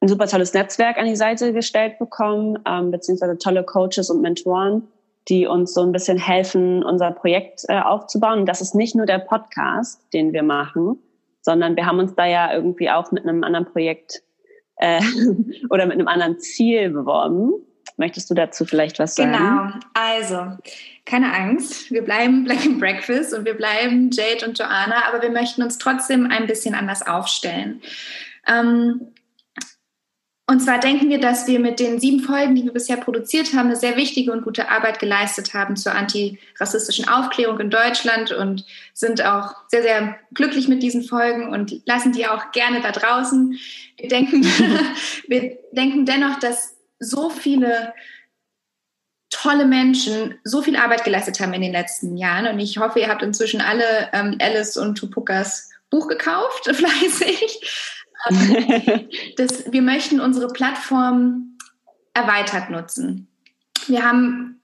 ein 0.00 0.08
super 0.08 0.26
tolles 0.26 0.54
Netzwerk 0.54 0.96
an 0.98 1.06
die 1.06 1.16
Seite 1.16 1.52
gestellt 1.52 1.98
bekommen, 1.98 2.58
ähm, 2.66 2.90
beziehungsweise 2.90 3.38
tolle 3.38 3.64
Coaches 3.64 4.10
und 4.10 4.20
Mentoren, 4.20 4.88
die 5.28 5.46
uns 5.46 5.74
so 5.74 5.82
ein 5.82 5.92
bisschen 5.92 6.18
helfen, 6.18 6.84
unser 6.84 7.10
Projekt 7.10 7.64
äh, 7.68 7.80
aufzubauen. 7.80 8.40
Und 8.40 8.46
das 8.46 8.60
ist 8.60 8.74
nicht 8.74 8.94
nur 8.94 9.06
der 9.06 9.18
Podcast, 9.18 10.02
den 10.12 10.32
wir 10.32 10.42
machen, 10.42 10.98
sondern 11.42 11.76
wir 11.76 11.86
haben 11.86 11.98
uns 11.98 12.14
da 12.14 12.26
ja 12.26 12.52
irgendwie 12.52 12.90
auch 12.90 13.10
mit 13.10 13.24
einem 13.24 13.42
anderen 13.42 13.66
Projekt 13.66 14.22
äh, 14.76 15.00
oder 15.70 15.86
mit 15.86 15.94
einem 15.94 16.08
anderen 16.08 16.38
Ziel 16.38 16.90
beworben. 16.90 17.52
Möchtest 17.96 18.30
du 18.30 18.34
dazu 18.34 18.64
vielleicht 18.64 19.00
was 19.00 19.16
sagen? 19.16 19.32
Genau, 19.32 19.70
also 19.94 20.56
keine 21.04 21.34
Angst, 21.34 21.90
wir 21.90 22.02
bleiben 22.02 22.44
Black 22.44 22.64
and 22.64 22.78
Breakfast 22.78 23.34
und 23.34 23.44
wir 23.44 23.54
bleiben 23.54 24.10
Jade 24.12 24.46
und 24.46 24.56
Joanna, 24.56 25.08
aber 25.08 25.20
wir 25.20 25.30
möchten 25.30 25.62
uns 25.62 25.78
trotzdem 25.78 26.30
ein 26.30 26.46
bisschen 26.46 26.74
anders 26.74 27.04
aufstellen. 27.04 27.82
Ähm, 28.46 29.08
und 30.50 30.60
zwar 30.60 30.80
denken 30.80 31.10
wir, 31.10 31.20
dass 31.20 31.46
wir 31.46 31.60
mit 31.60 31.78
den 31.78 32.00
sieben 32.00 32.20
Folgen, 32.20 32.54
die 32.54 32.64
wir 32.64 32.72
bisher 32.72 32.96
produziert 32.96 33.52
haben, 33.52 33.66
eine 33.66 33.76
sehr 33.76 33.98
wichtige 33.98 34.32
und 34.32 34.44
gute 34.44 34.70
Arbeit 34.70 34.98
geleistet 34.98 35.52
haben 35.52 35.76
zur 35.76 35.94
antirassistischen 35.94 37.06
Aufklärung 37.06 37.60
in 37.60 37.68
Deutschland 37.68 38.32
und 38.32 38.64
sind 38.94 39.22
auch 39.22 39.56
sehr, 39.68 39.82
sehr 39.82 40.16
glücklich 40.32 40.66
mit 40.66 40.82
diesen 40.82 41.02
Folgen 41.02 41.52
und 41.52 41.82
lassen 41.84 42.12
die 42.12 42.26
auch 42.26 42.50
gerne 42.52 42.80
da 42.80 42.92
draußen. 42.92 43.58
Wir 43.98 44.08
denken, 44.08 44.42
wir 45.28 45.58
denken 45.72 46.06
dennoch, 46.06 46.38
dass 46.38 46.78
so 46.98 47.28
viele 47.28 47.92
tolle 49.28 49.66
Menschen 49.66 50.38
so 50.44 50.62
viel 50.62 50.76
Arbeit 50.76 51.04
geleistet 51.04 51.40
haben 51.40 51.52
in 51.52 51.60
den 51.60 51.72
letzten 51.72 52.16
Jahren. 52.16 52.46
Und 52.46 52.58
ich 52.58 52.78
hoffe, 52.78 53.00
ihr 53.00 53.08
habt 53.08 53.22
inzwischen 53.22 53.60
alle 53.60 54.08
ähm, 54.14 54.38
Alice 54.40 54.78
und 54.78 54.96
Tupukas 54.96 55.68
Buch 55.90 56.08
gekauft, 56.08 56.64
fleißig. 56.74 57.97
das, 59.36 59.72
wir 59.72 59.82
möchten 59.82 60.20
unsere 60.20 60.48
Plattform 60.48 61.56
erweitert 62.14 62.70
nutzen. 62.70 63.28
Wir 63.86 64.04
haben 64.04 64.60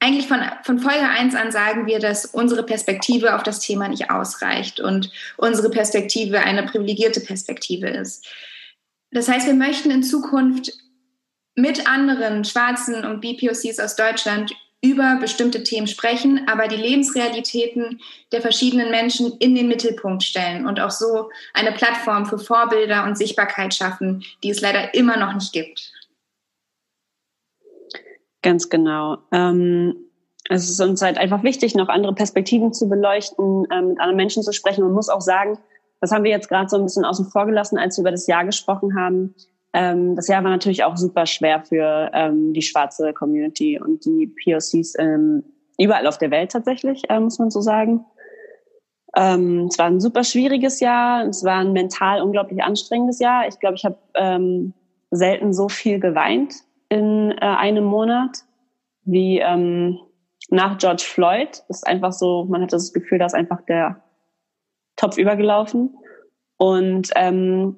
eigentlich 0.00 0.28
von, 0.28 0.40
von 0.62 0.78
Folge 0.78 1.08
1 1.08 1.34
an 1.34 1.50
sagen 1.50 1.86
wir, 1.86 1.98
dass 1.98 2.26
unsere 2.26 2.62
Perspektive 2.62 3.34
auf 3.34 3.42
das 3.42 3.60
Thema 3.60 3.88
nicht 3.88 4.10
ausreicht 4.10 4.78
und 4.80 5.10
unsere 5.36 5.70
Perspektive 5.70 6.40
eine 6.40 6.64
privilegierte 6.64 7.20
Perspektive 7.20 7.88
ist. 7.88 8.26
Das 9.10 9.28
heißt, 9.28 9.46
wir 9.46 9.54
möchten 9.54 9.90
in 9.90 10.02
Zukunft 10.02 10.72
mit 11.54 11.88
anderen 11.88 12.44
Schwarzen 12.44 13.04
und 13.04 13.20
BPOCs 13.20 13.80
aus 13.80 13.96
Deutschland 13.96 14.54
über 14.80 15.16
bestimmte 15.20 15.64
Themen 15.64 15.86
sprechen, 15.86 16.46
aber 16.48 16.68
die 16.68 16.76
Lebensrealitäten 16.76 18.00
der 18.30 18.40
verschiedenen 18.40 18.90
Menschen 18.90 19.32
in 19.38 19.54
den 19.54 19.66
Mittelpunkt 19.66 20.22
stellen 20.22 20.66
und 20.66 20.78
auch 20.80 20.90
so 20.90 21.30
eine 21.52 21.72
Plattform 21.72 22.26
für 22.26 22.38
Vorbilder 22.38 23.04
und 23.04 23.18
Sichtbarkeit 23.18 23.74
schaffen, 23.74 24.24
die 24.42 24.50
es 24.50 24.60
leider 24.60 24.94
immer 24.94 25.16
noch 25.16 25.34
nicht 25.34 25.52
gibt. 25.52 25.92
Ganz 28.42 28.68
genau. 28.68 29.18
Ähm, 29.32 29.96
es 30.48 30.70
ist 30.70 30.80
uns 30.80 31.02
halt 31.02 31.18
einfach 31.18 31.42
wichtig, 31.42 31.74
noch 31.74 31.88
andere 31.88 32.14
Perspektiven 32.14 32.72
zu 32.72 32.88
beleuchten, 32.88 33.66
ähm, 33.72 33.88
mit 33.88 34.00
anderen 34.00 34.16
Menschen 34.16 34.42
zu 34.42 34.52
sprechen. 34.52 34.84
Man 34.84 34.94
muss 34.94 35.08
auch 35.08 35.20
sagen, 35.20 35.58
das 36.00 36.12
haben 36.12 36.24
wir 36.24 36.30
jetzt 36.30 36.48
gerade 36.48 36.68
so 36.68 36.76
ein 36.76 36.84
bisschen 36.84 37.04
außen 37.04 37.26
vor 37.26 37.46
gelassen, 37.46 37.78
als 37.78 37.96
wir 37.96 38.02
über 38.02 38.12
das 38.12 38.28
Jahr 38.28 38.44
gesprochen 38.44 38.94
haben. 38.94 39.34
Ähm, 39.78 40.16
das 40.16 40.26
Jahr 40.26 40.42
war 40.42 40.50
natürlich 40.50 40.82
auch 40.82 40.96
super 40.96 41.24
schwer 41.24 41.62
für 41.62 42.10
ähm, 42.12 42.52
die 42.52 42.62
schwarze 42.62 43.12
Community 43.12 43.80
und 43.80 44.04
die 44.04 44.26
POCs 44.26 44.94
ähm, 44.98 45.44
überall 45.78 46.08
auf 46.08 46.18
der 46.18 46.32
Welt 46.32 46.50
tatsächlich, 46.50 47.08
äh, 47.08 47.20
muss 47.20 47.38
man 47.38 47.52
so 47.52 47.60
sagen. 47.60 48.04
Ähm, 49.16 49.68
es 49.70 49.78
war 49.78 49.86
ein 49.86 50.00
super 50.00 50.24
schwieriges 50.24 50.80
Jahr, 50.80 51.24
es 51.28 51.44
war 51.44 51.60
ein 51.60 51.72
mental 51.72 52.22
unglaublich 52.22 52.60
anstrengendes 52.60 53.20
Jahr. 53.20 53.46
Ich 53.46 53.60
glaube, 53.60 53.76
ich 53.76 53.84
habe 53.84 53.98
ähm, 54.16 54.74
selten 55.12 55.52
so 55.52 55.68
viel 55.68 56.00
geweint 56.00 56.54
in 56.88 57.30
äh, 57.30 57.36
einem 57.40 57.84
Monat 57.84 58.38
wie 59.04 59.38
ähm, 59.38 60.00
nach 60.50 60.76
George 60.78 61.04
Floyd. 61.06 61.62
Das 61.68 61.78
ist 61.78 61.86
einfach 61.86 62.12
so, 62.12 62.46
man 62.46 62.62
hat 62.62 62.72
das 62.72 62.92
Gefühl, 62.92 63.18
da 63.18 63.26
ist 63.26 63.34
einfach 63.34 63.60
der 63.62 64.02
Topf 64.96 65.18
übergelaufen. 65.18 65.96
Und 66.56 67.10
ähm, 67.14 67.76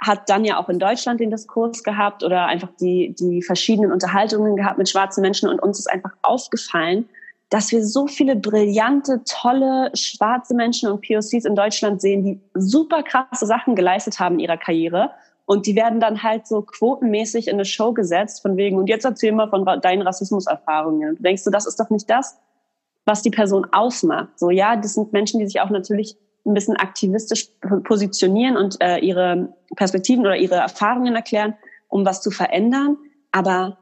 hat 0.00 0.28
dann 0.30 0.44
ja 0.44 0.58
auch 0.58 0.68
in 0.68 0.78
Deutschland 0.78 1.20
den 1.20 1.30
Diskurs 1.30 1.82
gehabt 1.82 2.22
oder 2.22 2.46
einfach 2.46 2.70
die, 2.80 3.14
die 3.18 3.42
verschiedenen 3.42 3.92
Unterhaltungen 3.92 4.56
gehabt 4.56 4.78
mit 4.78 4.88
schwarzen 4.88 5.22
Menschen 5.22 5.48
und 5.48 5.60
uns 5.60 5.78
ist 5.78 5.90
einfach 5.90 6.12
aufgefallen, 6.22 7.08
dass 7.50 7.72
wir 7.72 7.84
so 7.84 8.06
viele 8.06 8.36
brillante, 8.36 9.22
tolle 9.24 9.90
schwarze 9.94 10.54
Menschen 10.54 10.90
und 10.90 11.06
POCs 11.06 11.44
in 11.44 11.56
Deutschland 11.56 12.00
sehen, 12.00 12.22
die 12.22 12.40
super 12.54 13.02
krasse 13.02 13.46
Sachen 13.46 13.74
geleistet 13.74 14.20
haben 14.20 14.34
in 14.34 14.40
ihrer 14.40 14.58
Karriere. 14.58 15.10
Und 15.46 15.66
die 15.66 15.74
werden 15.74 15.98
dann 15.98 16.22
halt 16.22 16.46
so 16.46 16.60
quotenmäßig 16.60 17.48
in 17.48 17.54
eine 17.54 17.64
Show 17.64 17.94
gesetzt, 17.94 18.42
von 18.42 18.58
wegen, 18.58 18.76
und 18.76 18.88
jetzt 18.88 19.06
erzähl 19.06 19.32
mal 19.32 19.48
von 19.48 19.64
deinen 19.80 20.02
Rassismuserfahrungen. 20.02 21.08
Und 21.08 21.24
denkst 21.24 21.44
du, 21.44 21.50
das 21.50 21.66
ist 21.66 21.80
doch 21.80 21.88
nicht 21.88 22.08
das, 22.10 22.38
was 23.06 23.22
die 23.22 23.30
Person 23.30 23.66
ausmacht. 23.72 24.38
So, 24.38 24.50
ja, 24.50 24.76
das 24.76 24.92
sind 24.92 25.14
Menschen, 25.14 25.40
die 25.40 25.46
sich 25.46 25.62
auch 25.62 25.70
natürlich 25.70 26.18
ein 26.44 26.54
bisschen 26.54 26.76
aktivistisch 26.76 27.48
positionieren 27.84 28.56
und 28.56 28.76
äh, 28.80 28.98
ihre 28.98 29.54
Perspektiven 29.76 30.24
oder 30.24 30.36
ihre 30.36 30.56
Erfahrungen 30.56 31.14
erklären, 31.14 31.54
um 31.88 32.04
was 32.04 32.22
zu 32.22 32.30
verändern. 32.30 32.96
Aber 33.32 33.78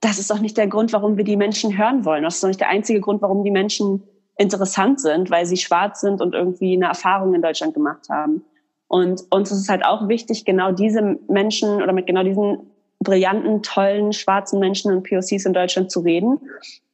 das 0.00 0.18
ist 0.18 0.30
doch 0.30 0.40
nicht 0.40 0.56
der 0.56 0.66
Grund, 0.66 0.92
warum 0.92 1.16
wir 1.16 1.24
die 1.24 1.36
Menschen 1.36 1.76
hören 1.76 2.04
wollen. 2.04 2.24
Das 2.24 2.36
ist 2.36 2.42
doch 2.42 2.48
nicht 2.48 2.60
der 2.60 2.68
einzige 2.68 3.00
Grund, 3.00 3.22
warum 3.22 3.44
die 3.44 3.50
Menschen 3.50 4.02
interessant 4.38 5.00
sind, 5.00 5.30
weil 5.30 5.44
sie 5.44 5.58
schwarz 5.58 6.00
sind 6.00 6.22
und 6.22 6.34
irgendwie 6.34 6.74
eine 6.74 6.86
Erfahrung 6.86 7.34
in 7.34 7.42
Deutschland 7.42 7.74
gemacht 7.74 8.08
haben. 8.08 8.42
Und 8.88 9.22
uns 9.30 9.52
ist 9.52 9.58
es 9.58 9.68
halt 9.68 9.84
auch 9.84 10.08
wichtig, 10.08 10.44
genau 10.44 10.72
diese 10.72 11.18
Menschen 11.28 11.82
oder 11.82 11.92
mit 11.92 12.06
genau 12.06 12.22
diesen 12.22 12.70
brillanten, 12.98 13.62
tollen, 13.62 14.12
schwarzen 14.12 14.58
Menschen 14.58 14.92
und 14.92 15.08
POCs 15.08 15.44
in 15.44 15.52
Deutschland 15.52 15.90
zu 15.90 16.00
reden 16.00 16.40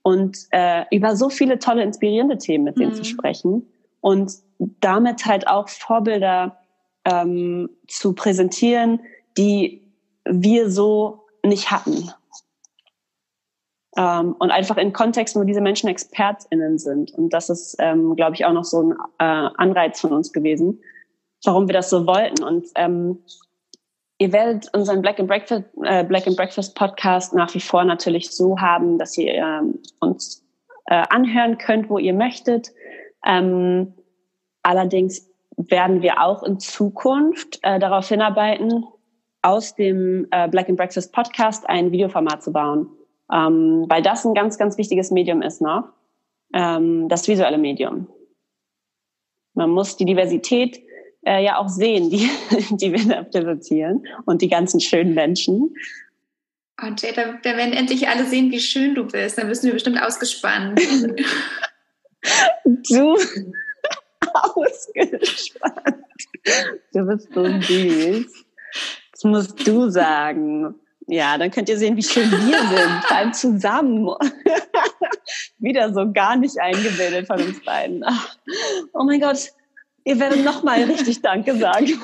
und 0.03 0.37
äh, 0.51 0.85
über 0.91 1.17
so 1.17 1.29
viele 1.31 1.59
tolle, 1.59 1.83
inspirierende 1.83 2.39
Themen 2.39 2.65
mit 2.65 2.79
denen 2.79 2.91
mhm. 2.91 2.97
zu 2.97 3.05
sprechen 3.05 3.67
und 4.07 4.35
damit 4.59 5.27
halt 5.27 5.49
auch 5.49 5.69
Vorbilder 5.69 6.59
ähm, 7.05 7.69
zu 7.89 8.15
präsentieren, 8.15 9.01
die 9.37 9.83
wir 10.25 10.71
so 10.71 11.25
nicht 11.45 11.73
hatten. 11.73 12.13
Ähm, 13.97 14.37
und 14.39 14.53
einfach 14.53 14.77
in 14.77 14.93
Kontexten, 14.93 15.43
wo 15.43 15.45
diese 15.45 15.61
Menschen 15.61 15.89
ExpertInnen 15.89 16.79
sind. 16.79 17.15
Und 17.15 17.31
das 17.31 17.51
ist, 17.51 17.75
ähm, 17.81 18.15
glaube 18.15 18.37
ich, 18.37 18.45
auch 18.45 18.53
noch 18.53 18.63
so 18.63 18.81
ein 18.81 18.93
äh, 19.19 19.51
Anreiz 19.57 20.01
von 20.01 20.13
uns 20.13 20.33
gewesen, 20.33 20.81
warum 21.45 21.67
wir 21.67 21.73
das 21.73 21.91
so 21.91 22.07
wollten. 22.07 22.45
Und 22.45 22.69
ähm, 22.77 23.25
ihr 24.19 24.33
werdet 24.33 24.73
unseren 24.73 25.03
Black 25.03 25.19
and 25.19 25.27
Breakfast, 25.27 25.65
äh, 25.83 26.05
Black 26.05 26.29
and 26.29 26.37
Breakfast 26.37 26.77
Podcast 26.77 27.35
nach 27.35 27.53
wie 27.55 27.61
vor 27.61 27.83
natürlich 27.83 28.31
so 28.31 28.61
haben, 28.61 28.99
dass 28.99 29.19
ihr 29.19 29.35
ähm, 29.35 29.81
uns 29.99 30.47
äh, 30.85 31.03
anhören 31.11 31.59
könnt, 31.59 31.91
wo 31.91 31.99
ihr 31.99 32.15
möchtet. 32.15 32.71
Ähm, 33.27 33.95
allerdings 34.67 35.29
werden 35.57 36.03
wir 36.03 36.23
auch 36.23 36.43
in 36.43 36.59
Zukunft 36.59 37.59
äh, 37.63 37.79
darauf 37.79 38.09
hinarbeiten, 38.09 38.85
aus 39.43 39.75
dem 39.75 40.27
äh, 40.31 40.49
Black 40.49 40.69
and 40.69 40.77
Breakfast 40.77 41.13
Podcast 41.13 41.69
ein 41.69 41.93
Videoformat 41.93 42.43
zu 42.43 42.53
bauen 42.53 42.91
ähm, 43.33 43.87
weil 43.89 44.03
das 44.03 44.25
ein 44.25 44.35
ganz, 44.35 44.59
ganz 44.59 44.79
wichtiges 44.79 45.11
Medium 45.11 45.43
ist 45.43 45.61
noch, 45.61 45.89
ähm, 46.53 47.09
das 47.09 47.27
visuelle 47.29 47.59
Medium. 47.59 48.09
Man 49.55 49.71
muss 49.71 49.97
die 49.97 50.05
Diversität 50.05 50.81
äh, 51.27 51.45
ja 51.45 51.59
auch 51.59 51.69
sehen, 51.69 52.11
die, 52.11 52.29
die 52.77 52.93
wir 52.93 53.05
da 53.09 53.23
präsentieren 53.25 54.07
und 54.27 54.43
die 54.43 54.49
ganzen 54.49 54.81
schönen 54.81 55.15
Menschen. 55.15 55.75
Und 56.81 57.01
Jay, 57.03 57.13
da, 57.15 57.39
da 57.43 57.57
werden 57.57 57.73
endlich 57.73 58.07
alle 58.07 58.27
sehen, 58.27 58.51
wie 58.53 58.61
schön 58.61 58.95
du 58.95 59.07
bist. 59.07 59.39
Dann 59.39 59.49
bist 59.49 59.65
du 59.65 59.73
bestimmt 59.73 60.01
ausgespannt. 60.01 60.79
du 62.65 63.17
ausgespannt. 64.43 66.05
Du 66.93 67.05
bist 67.07 67.33
so 67.33 67.45
süß. 67.45 68.45
Das 69.13 69.25
musst 69.25 69.67
du 69.67 69.89
sagen. 69.91 70.75
Ja, 71.09 71.39
dann 71.39 71.51
könnt 71.51 71.69
ihr 71.69 71.79
sehen, 71.79 71.97
wie 71.97 72.03
schön 72.03 72.31
wir 72.31 72.59
sind, 72.59 73.13
allem 73.13 73.33
zusammen. 73.33 74.09
Wieder 75.59 75.93
so 75.93 76.13
gar 76.13 76.37
nicht 76.37 76.59
eingebildet 76.59 77.27
von 77.27 77.41
uns 77.41 77.65
beiden. 77.65 78.05
Oh 78.93 79.05
mein 79.05 79.21
Gott, 79.21 79.53
ihr 80.07 80.21
werdet 80.21 80.45
nochmal 80.45 80.85
richtig 80.85 81.21
Danke 81.21 81.57
sagen, 81.57 81.87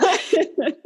weil, 0.56 0.76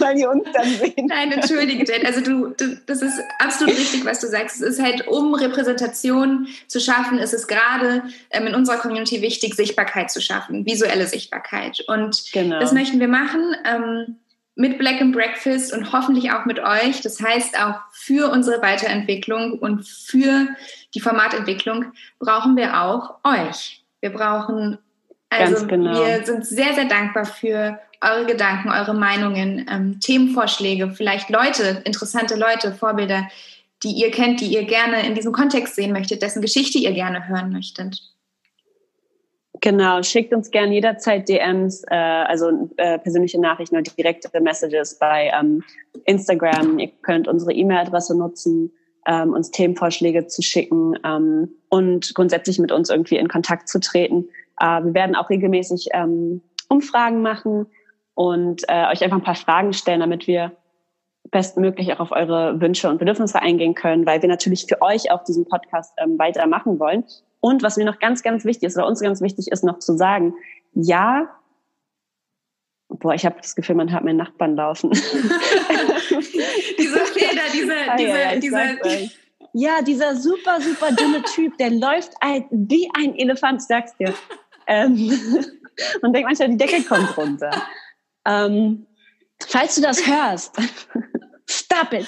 weil 0.00 0.18
ihr 0.18 0.28
uns 0.28 0.44
dann 0.52 0.68
seht. 0.68 0.98
Nein, 0.98 1.32
entschuldige, 1.32 1.90
Jane. 1.90 2.06
Also 2.06 2.20
du, 2.20 2.48
du, 2.48 2.76
das 2.86 3.00
ist 3.00 3.18
absolut 3.38 3.78
richtig, 3.78 4.04
was 4.04 4.20
du 4.20 4.26
sagst. 4.26 4.60
Es 4.60 4.76
ist 4.76 4.82
halt, 4.82 5.06
um 5.06 5.32
Repräsentation 5.32 6.48
zu 6.66 6.80
schaffen, 6.80 7.18
ist 7.18 7.32
es 7.32 7.46
gerade 7.46 8.02
ähm, 8.30 8.48
in 8.48 8.54
unserer 8.54 8.78
Community 8.78 9.22
wichtig, 9.22 9.54
Sichtbarkeit 9.54 10.10
zu 10.10 10.20
schaffen, 10.20 10.66
visuelle 10.66 11.06
Sichtbarkeit. 11.06 11.84
Und 11.86 12.24
genau. 12.32 12.58
das 12.58 12.72
möchten 12.72 13.00
wir 13.00 13.08
machen. 13.08 13.56
Ähm, 13.64 14.16
mit 14.58 14.78
Black 14.78 15.02
and 15.02 15.14
Breakfast 15.14 15.72
und 15.72 15.92
hoffentlich 15.92 16.32
auch 16.32 16.46
mit 16.46 16.58
euch. 16.58 17.02
Das 17.02 17.20
heißt, 17.20 17.60
auch 17.62 17.78
für 17.92 18.32
unsere 18.32 18.62
Weiterentwicklung 18.62 19.58
und 19.58 19.86
für 19.86 20.48
die 20.94 21.00
Formatentwicklung 21.00 21.92
brauchen 22.18 22.56
wir 22.56 22.82
auch 22.82 23.18
euch. 23.22 23.84
Wir 24.00 24.10
brauchen, 24.10 24.78
also 25.28 25.66
genau. 25.66 25.92
wir 25.92 26.24
sind 26.24 26.46
sehr, 26.46 26.74
sehr 26.74 26.86
dankbar 26.86 27.24
für 27.24 27.78
eure 28.00 28.26
Gedanken, 28.26 28.70
eure 28.70 28.94
Meinungen, 28.94 29.66
ähm, 29.70 30.00
Themenvorschläge, 30.00 30.90
vielleicht 30.90 31.30
Leute, 31.30 31.82
interessante 31.84 32.36
Leute, 32.36 32.72
Vorbilder, 32.72 33.28
die 33.82 33.92
ihr 33.92 34.10
kennt, 34.10 34.40
die 34.40 34.46
ihr 34.46 34.64
gerne 34.64 35.06
in 35.06 35.14
diesem 35.14 35.32
Kontext 35.32 35.74
sehen 35.74 35.92
möchtet, 35.92 36.22
dessen 36.22 36.42
Geschichte 36.42 36.78
ihr 36.78 36.92
gerne 36.92 37.28
hören 37.28 37.52
möchtet. 37.52 38.00
Genau, 39.60 40.02
schickt 40.02 40.32
uns 40.34 40.50
gerne 40.50 40.74
jederzeit 40.74 41.28
DMs, 41.28 41.82
äh, 41.90 41.94
also 41.94 42.70
äh, 42.76 42.98
persönliche 42.98 43.40
Nachrichten 43.40 43.76
oder 43.76 43.82
direkte 43.82 44.40
Messages 44.40 44.98
bei 44.98 45.30
ähm, 45.38 45.62
Instagram. 46.04 46.78
Ihr 46.78 46.90
könnt 47.02 47.26
unsere 47.26 47.52
E-Mail-Adresse 47.52 48.16
nutzen, 48.16 48.72
ähm, 49.06 49.32
uns 49.32 49.50
Themenvorschläge 49.50 50.26
zu 50.26 50.42
schicken 50.42 50.98
ähm, 51.04 51.48
und 51.68 52.14
grundsätzlich 52.14 52.58
mit 52.58 52.70
uns 52.70 52.90
irgendwie 52.90 53.16
in 53.16 53.28
Kontakt 53.28 53.68
zu 53.68 53.80
treten. 53.80 54.28
Äh, 54.60 54.84
wir 54.84 54.94
werden 54.94 55.16
auch 55.16 55.30
regelmäßig 55.30 55.88
ähm, 55.92 56.42
Umfragen 56.68 57.22
machen 57.22 57.66
und 58.14 58.62
äh, 58.68 58.86
euch 58.90 59.02
einfach 59.02 59.18
ein 59.18 59.24
paar 59.24 59.34
Fragen 59.34 59.72
stellen, 59.72 60.00
damit 60.00 60.26
wir 60.26 60.52
bestmöglich 61.30 61.92
auch 61.92 62.00
auf 62.00 62.12
eure 62.12 62.60
Wünsche 62.60 62.88
und 62.88 62.98
Bedürfnisse 62.98 63.40
eingehen 63.40 63.74
können, 63.74 64.06
weil 64.06 64.22
wir 64.22 64.28
natürlich 64.28 64.66
für 64.66 64.80
euch 64.80 65.10
auch 65.10 65.24
diesen 65.24 65.46
Podcast 65.46 65.92
ähm, 65.98 66.18
weitermachen 66.18 66.78
wollen. 66.78 67.04
Und 67.40 67.62
was 67.62 67.76
mir 67.76 67.84
noch 67.84 67.98
ganz, 67.98 68.22
ganz 68.22 68.44
wichtig 68.44 68.68
ist, 68.68 68.76
oder 68.76 68.86
uns 68.86 69.00
ganz 69.00 69.20
wichtig 69.20 69.48
ist, 69.48 69.64
noch 69.64 69.78
zu 69.78 69.96
sagen, 69.96 70.34
ja, 70.72 71.28
boah, 72.88 73.14
ich 73.14 73.26
habe 73.26 73.36
das 73.40 73.54
Gefühl, 73.54 73.76
man 73.76 73.92
hört 73.92 74.04
meinen 74.04 74.16
Nachbarn 74.16 74.56
laufen. 74.56 74.90
diese 76.78 76.98
Feder, 76.98 77.42
diese, 77.52 77.74
ah, 77.88 77.96
diese, 77.96 78.18
ja, 78.18 78.36
diese. 78.36 79.10
Ja, 79.58 79.80
dieser 79.80 80.16
super, 80.16 80.60
super 80.60 80.92
dünne 80.92 81.22
Typ, 81.22 81.56
der 81.56 81.70
läuft 81.70 82.12
ein, 82.20 82.44
wie 82.50 82.90
ein 82.94 83.14
Elefant, 83.16 83.62
ich 83.62 83.66
sag's 83.66 83.96
dir. 83.96 84.12
Ähm, 84.66 84.96
und 86.02 86.12
denkt 86.12 86.26
manchmal, 86.26 86.48
die 86.48 86.56
Decke 86.56 86.82
kommt 86.82 87.16
runter. 87.16 87.50
Ähm, 88.26 88.86
falls 89.46 89.76
du 89.76 89.82
das 89.82 90.06
hörst, 90.06 90.56
stop 91.48 91.92
it. 91.92 92.06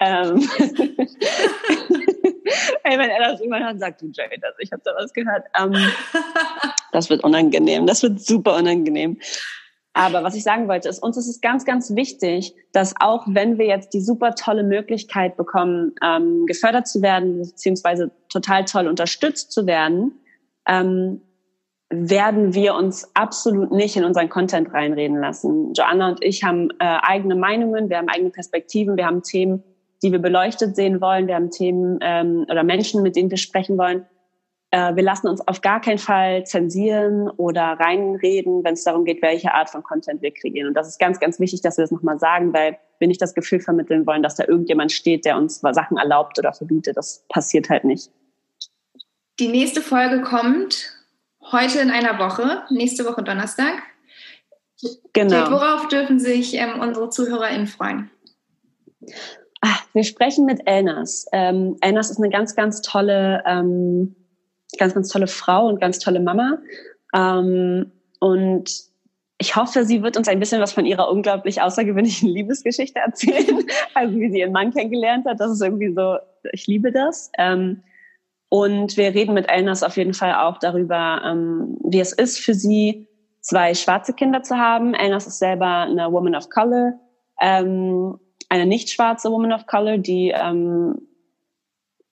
Ähm, 0.00 0.48
Ey, 2.82 2.98
wenn 2.98 3.10
er 3.10 3.32
das 3.32 3.40
irgendwann 3.40 3.64
hört, 3.64 3.78
sagt 3.78 4.00
du 4.00 4.10
Jade, 4.12 4.34
also 4.42 4.56
ich 4.58 4.72
habe 4.72 4.82
da 4.84 4.92
was 4.96 5.12
gehört. 5.12 5.44
Ähm, 5.58 5.74
das 6.92 7.10
wird 7.10 7.22
unangenehm, 7.22 7.86
das 7.86 8.02
wird 8.02 8.20
super 8.20 8.56
unangenehm. 8.56 9.18
Aber 9.92 10.22
was 10.22 10.36
ich 10.36 10.44
sagen 10.44 10.68
wollte, 10.68 10.88
ist, 10.88 11.02
uns 11.02 11.16
ist 11.16 11.28
es 11.28 11.40
ganz, 11.40 11.64
ganz 11.64 11.94
wichtig, 11.94 12.54
dass 12.72 12.94
auch 13.00 13.24
wenn 13.26 13.58
wir 13.58 13.66
jetzt 13.66 13.92
die 13.92 14.00
super 14.00 14.34
tolle 14.34 14.62
Möglichkeit 14.62 15.36
bekommen, 15.36 15.94
ähm, 16.02 16.46
gefördert 16.46 16.86
zu 16.86 17.02
werden, 17.02 17.38
beziehungsweise 17.38 18.12
total 18.28 18.64
toll 18.64 18.86
unterstützt 18.86 19.50
zu 19.50 19.66
werden, 19.66 20.20
ähm, 20.66 21.22
werden 21.90 22.54
wir 22.54 22.74
uns 22.74 23.10
absolut 23.14 23.72
nicht 23.72 23.96
in 23.96 24.04
unseren 24.04 24.28
Content 24.28 24.72
reinreden 24.72 25.18
lassen. 25.18 25.72
Joanna 25.74 26.10
und 26.10 26.24
ich 26.24 26.44
haben 26.44 26.70
äh, 26.78 26.98
eigene 27.02 27.34
Meinungen, 27.34 27.90
wir 27.90 27.98
haben 27.98 28.08
eigene 28.08 28.30
Perspektiven, 28.30 28.96
wir 28.96 29.06
haben 29.06 29.22
Themen, 29.22 29.64
die 30.02 30.12
wir 30.12 30.20
beleuchtet 30.20 30.76
sehen 30.76 31.00
wollen. 31.00 31.26
Wir 31.26 31.34
haben 31.34 31.50
Themen 31.50 31.98
ähm, 32.00 32.46
oder 32.48 32.62
Menschen, 32.62 33.02
mit 33.02 33.16
denen 33.16 33.30
wir 33.30 33.36
sprechen 33.36 33.76
wollen. 33.76 34.06
Äh, 34.70 34.94
wir 34.94 35.02
lassen 35.02 35.28
uns 35.28 35.46
auf 35.46 35.60
gar 35.60 35.80
keinen 35.80 35.98
Fall 35.98 36.44
zensieren 36.46 37.28
oder 37.28 37.76
reinreden, 37.78 38.62
wenn 38.62 38.74
es 38.74 38.84
darum 38.84 39.04
geht, 39.04 39.20
welche 39.20 39.52
Art 39.52 39.68
von 39.68 39.82
Content 39.82 40.22
wir 40.22 40.32
kreieren. 40.32 40.68
Und 40.68 40.74
das 40.74 40.88
ist 40.88 40.98
ganz, 40.98 41.18
ganz 41.18 41.40
wichtig, 41.40 41.60
dass 41.60 41.76
wir 41.76 41.82
das 41.82 41.90
nochmal 41.90 42.20
sagen, 42.20 42.52
weil 42.54 42.78
wir 43.00 43.08
nicht 43.08 43.20
das 43.20 43.34
Gefühl 43.34 43.60
vermitteln 43.60 44.06
wollen, 44.06 44.22
dass 44.22 44.36
da 44.36 44.44
irgendjemand 44.46 44.92
steht, 44.92 45.24
der 45.24 45.36
uns 45.36 45.60
Sachen 45.60 45.96
erlaubt 45.96 46.38
oder 46.38 46.52
verbietet. 46.52 46.96
Das 46.96 47.24
passiert 47.28 47.68
halt 47.68 47.84
nicht. 47.84 48.10
Die 49.40 49.48
nächste 49.48 49.80
Folge 49.80 50.20
kommt 50.22 50.99
heute 51.52 51.80
in 51.80 51.90
einer 51.90 52.18
Woche, 52.18 52.62
nächste 52.70 53.04
Woche 53.04 53.22
Donnerstag. 53.22 53.82
Genau. 55.12 55.34
Jake, 55.34 55.50
worauf 55.50 55.88
dürfen 55.88 56.18
sich 56.18 56.54
ähm, 56.54 56.80
unsere 56.80 57.10
ZuhörerInnen 57.10 57.66
freuen? 57.66 58.10
Ach, 59.60 59.84
wir 59.92 60.04
sprechen 60.04 60.46
mit 60.46 60.62
Elnas. 60.66 61.26
Ähm, 61.32 61.76
Elnas 61.80 62.10
ist 62.10 62.18
eine 62.18 62.30
ganz, 62.30 62.56
ganz 62.56 62.80
tolle, 62.80 63.42
ähm, 63.46 64.16
ganz, 64.78 64.94
ganz 64.94 65.08
tolle 65.08 65.26
Frau 65.26 65.66
und 65.66 65.80
ganz 65.80 65.98
tolle 65.98 66.20
Mama. 66.20 66.58
Ähm, 67.14 67.92
und 68.20 68.70
ich 69.38 69.56
hoffe, 69.56 69.84
sie 69.84 70.02
wird 70.02 70.16
uns 70.16 70.28
ein 70.28 70.38
bisschen 70.38 70.60
was 70.60 70.72
von 70.72 70.86
ihrer 70.86 71.10
unglaublich 71.10 71.60
außergewöhnlichen 71.60 72.28
Liebesgeschichte 72.32 73.00
erzählen. 73.00 73.64
also 73.94 74.18
wie 74.18 74.30
sie 74.30 74.40
ihren 74.40 74.52
Mann 74.52 74.72
kennengelernt 74.72 75.26
hat. 75.26 75.40
Das 75.40 75.50
ist 75.50 75.62
irgendwie 75.62 75.92
so, 75.92 76.16
ich 76.52 76.66
liebe 76.66 76.92
das. 76.92 77.30
Ähm, 77.36 77.82
und 78.50 78.98
wir 78.98 79.14
reden 79.14 79.32
mit 79.32 79.48
Elnas 79.48 79.82
auf 79.82 79.96
jeden 79.96 80.12
Fall 80.12 80.34
auch 80.34 80.58
darüber, 80.58 81.22
ähm, 81.24 81.78
wie 81.82 82.00
es 82.00 82.12
ist 82.12 82.38
für 82.38 82.52
sie, 82.52 83.08
zwei 83.40 83.74
schwarze 83.74 84.12
Kinder 84.12 84.42
zu 84.42 84.58
haben. 84.58 84.92
Elnas 84.92 85.26
ist 85.26 85.38
selber 85.38 85.82
eine 85.82 86.12
Woman 86.12 86.34
of 86.34 86.50
Color. 86.50 86.92
Ähm, 87.40 88.18
eine 88.50 88.66
nicht 88.66 88.90
schwarze 88.90 89.30
Woman 89.30 89.52
of 89.52 89.66
Color, 89.66 89.96
die 89.98 90.34
ähm, 90.34 91.00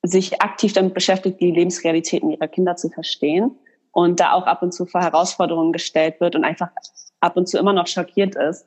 sich 0.02 0.40
aktiv 0.40 0.72
damit 0.72 0.94
beschäftigt, 0.94 1.40
die 1.40 1.50
Lebensrealitäten 1.50 2.30
ihrer 2.30 2.48
Kinder 2.48 2.76
zu 2.76 2.88
verstehen 2.88 3.58
und 3.92 4.20
da 4.20 4.32
auch 4.32 4.46
ab 4.46 4.62
und 4.62 4.72
zu 4.72 4.86
vor 4.86 5.02
Herausforderungen 5.02 5.72
gestellt 5.72 6.20
wird 6.20 6.34
und 6.34 6.44
einfach 6.44 6.70
ab 7.20 7.36
und 7.36 7.48
zu 7.48 7.58
immer 7.58 7.74
noch 7.74 7.88
schockiert 7.88 8.36
ist 8.36 8.64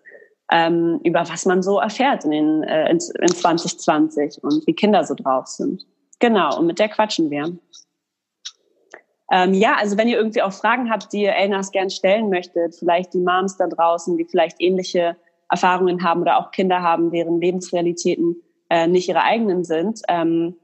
ähm, 0.52 1.00
über 1.04 1.28
was 1.28 1.46
man 1.46 1.64
so 1.64 1.80
erfährt 1.80 2.26
in, 2.26 2.32
den, 2.32 2.64
äh, 2.64 2.92
in, 2.92 3.00
in 3.22 3.28
2020 3.28 4.44
und 4.44 4.68
wie 4.68 4.74
Kinder 4.74 5.04
so 5.06 5.16
drauf 5.16 5.48
sind. 5.48 5.88
Genau, 6.22 6.58
und 6.58 6.68
mit 6.68 6.80
der 6.80 6.88
quatschen 6.88 7.30
wir. 7.30 7.58
Ähm, 9.32 9.54
ja, 9.54 9.76
also 9.76 9.98
wenn 9.98 10.08
ihr 10.08 10.18
irgendwie 10.18 10.42
auch 10.42 10.54
Fragen 10.54 10.90
habt, 10.92 11.12
die 11.14 11.24
ihr 11.24 11.34
Elnas 11.34 11.72
gern 11.72 11.90
stellen 11.90 12.30
möchtet, 12.30 12.76
vielleicht 12.76 13.14
die 13.14 13.20
Moms 13.20 13.58
da 13.58 13.68
draußen, 13.68 14.18
die 14.18 14.26
vielleicht 14.26 14.58
ähnliche 14.60 15.18
Erfahrungen 15.50 16.04
haben 16.04 16.22
oder 16.22 16.38
auch 16.38 16.52
Kinder 16.52 16.82
haben, 16.82 17.12
deren 17.12 17.42
Lebensrealitäten 17.42 18.36
äh, 18.70 18.88
nicht 18.88 19.10
ihre 19.10 19.24
eigenen 19.24 19.64
sind. 19.64 20.02
Ähm, 20.08 20.56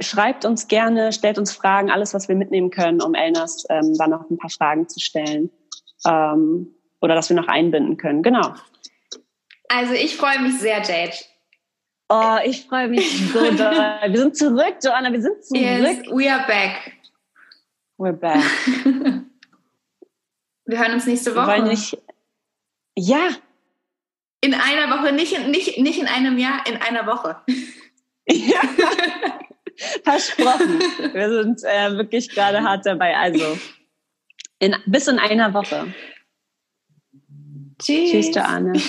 schreibt 0.00 0.44
uns 0.44 0.68
gerne, 0.68 1.12
stellt 1.12 1.38
uns 1.38 1.52
Fragen, 1.52 1.90
alles, 1.90 2.14
was 2.14 2.28
wir 2.28 2.36
mitnehmen 2.36 2.70
können, 2.70 3.02
um 3.02 3.14
Elnas 3.14 3.64
ähm, 3.68 3.94
da 3.98 4.06
noch 4.06 4.30
ein 4.30 4.38
paar 4.38 4.50
Fragen 4.50 4.88
zu 4.88 5.00
stellen 5.00 5.50
ähm, 6.06 6.74
oder 7.00 7.16
dass 7.16 7.30
wir 7.30 7.36
noch 7.36 7.48
einbinden 7.48 7.96
können. 7.96 8.22
Genau. 8.22 8.54
Also 9.68 9.94
ich 9.94 10.16
freue 10.16 10.40
mich 10.40 10.58
sehr, 10.58 10.82
Jade. 10.82 11.16
Oh, 12.08 12.38
ich 12.44 12.64
freue 12.66 12.88
mich 12.88 13.32
so 13.32 13.38
doll. 13.56 14.00
Wir 14.08 14.18
sind 14.18 14.36
zurück, 14.36 14.76
Joanna, 14.82 15.12
wir 15.12 15.20
sind 15.20 15.44
zurück. 15.44 15.60
Yes, 15.60 15.98
we 16.10 16.30
are 16.30 16.46
back. 16.46 16.94
We're 17.98 18.12
back. 18.12 18.42
wir 20.64 20.78
hören 20.78 20.94
uns 20.94 21.06
nächste 21.06 21.34
Woche. 21.34 21.48
Wir 21.48 21.62
nicht, 21.64 21.98
ja. 22.96 23.28
In 24.40 24.54
einer 24.54 24.96
Woche, 24.96 25.12
nicht 25.12 25.32
in, 25.32 25.50
nicht, 25.50 25.78
nicht 25.78 25.98
in 25.98 26.06
einem 26.06 26.38
Jahr, 26.38 26.64
in 26.66 26.76
einer 26.76 27.06
Woche. 27.06 27.36
Ja. 28.26 28.60
Versprochen. 30.04 30.80
Wir 31.12 31.42
sind 31.42 31.62
äh, 31.64 31.96
wirklich 31.96 32.30
gerade 32.30 32.62
hart 32.62 32.86
dabei. 32.86 33.16
Also, 33.16 33.58
in, 34.60 34.74
bis 34.86 35.08
in 35.08 35.18
einer 35.18 35.52
Woche. 35.54 35.92
Tschüss. 37.78 38.10
Tschüss, 38.10 38.34
Joanne. 38.34 38.80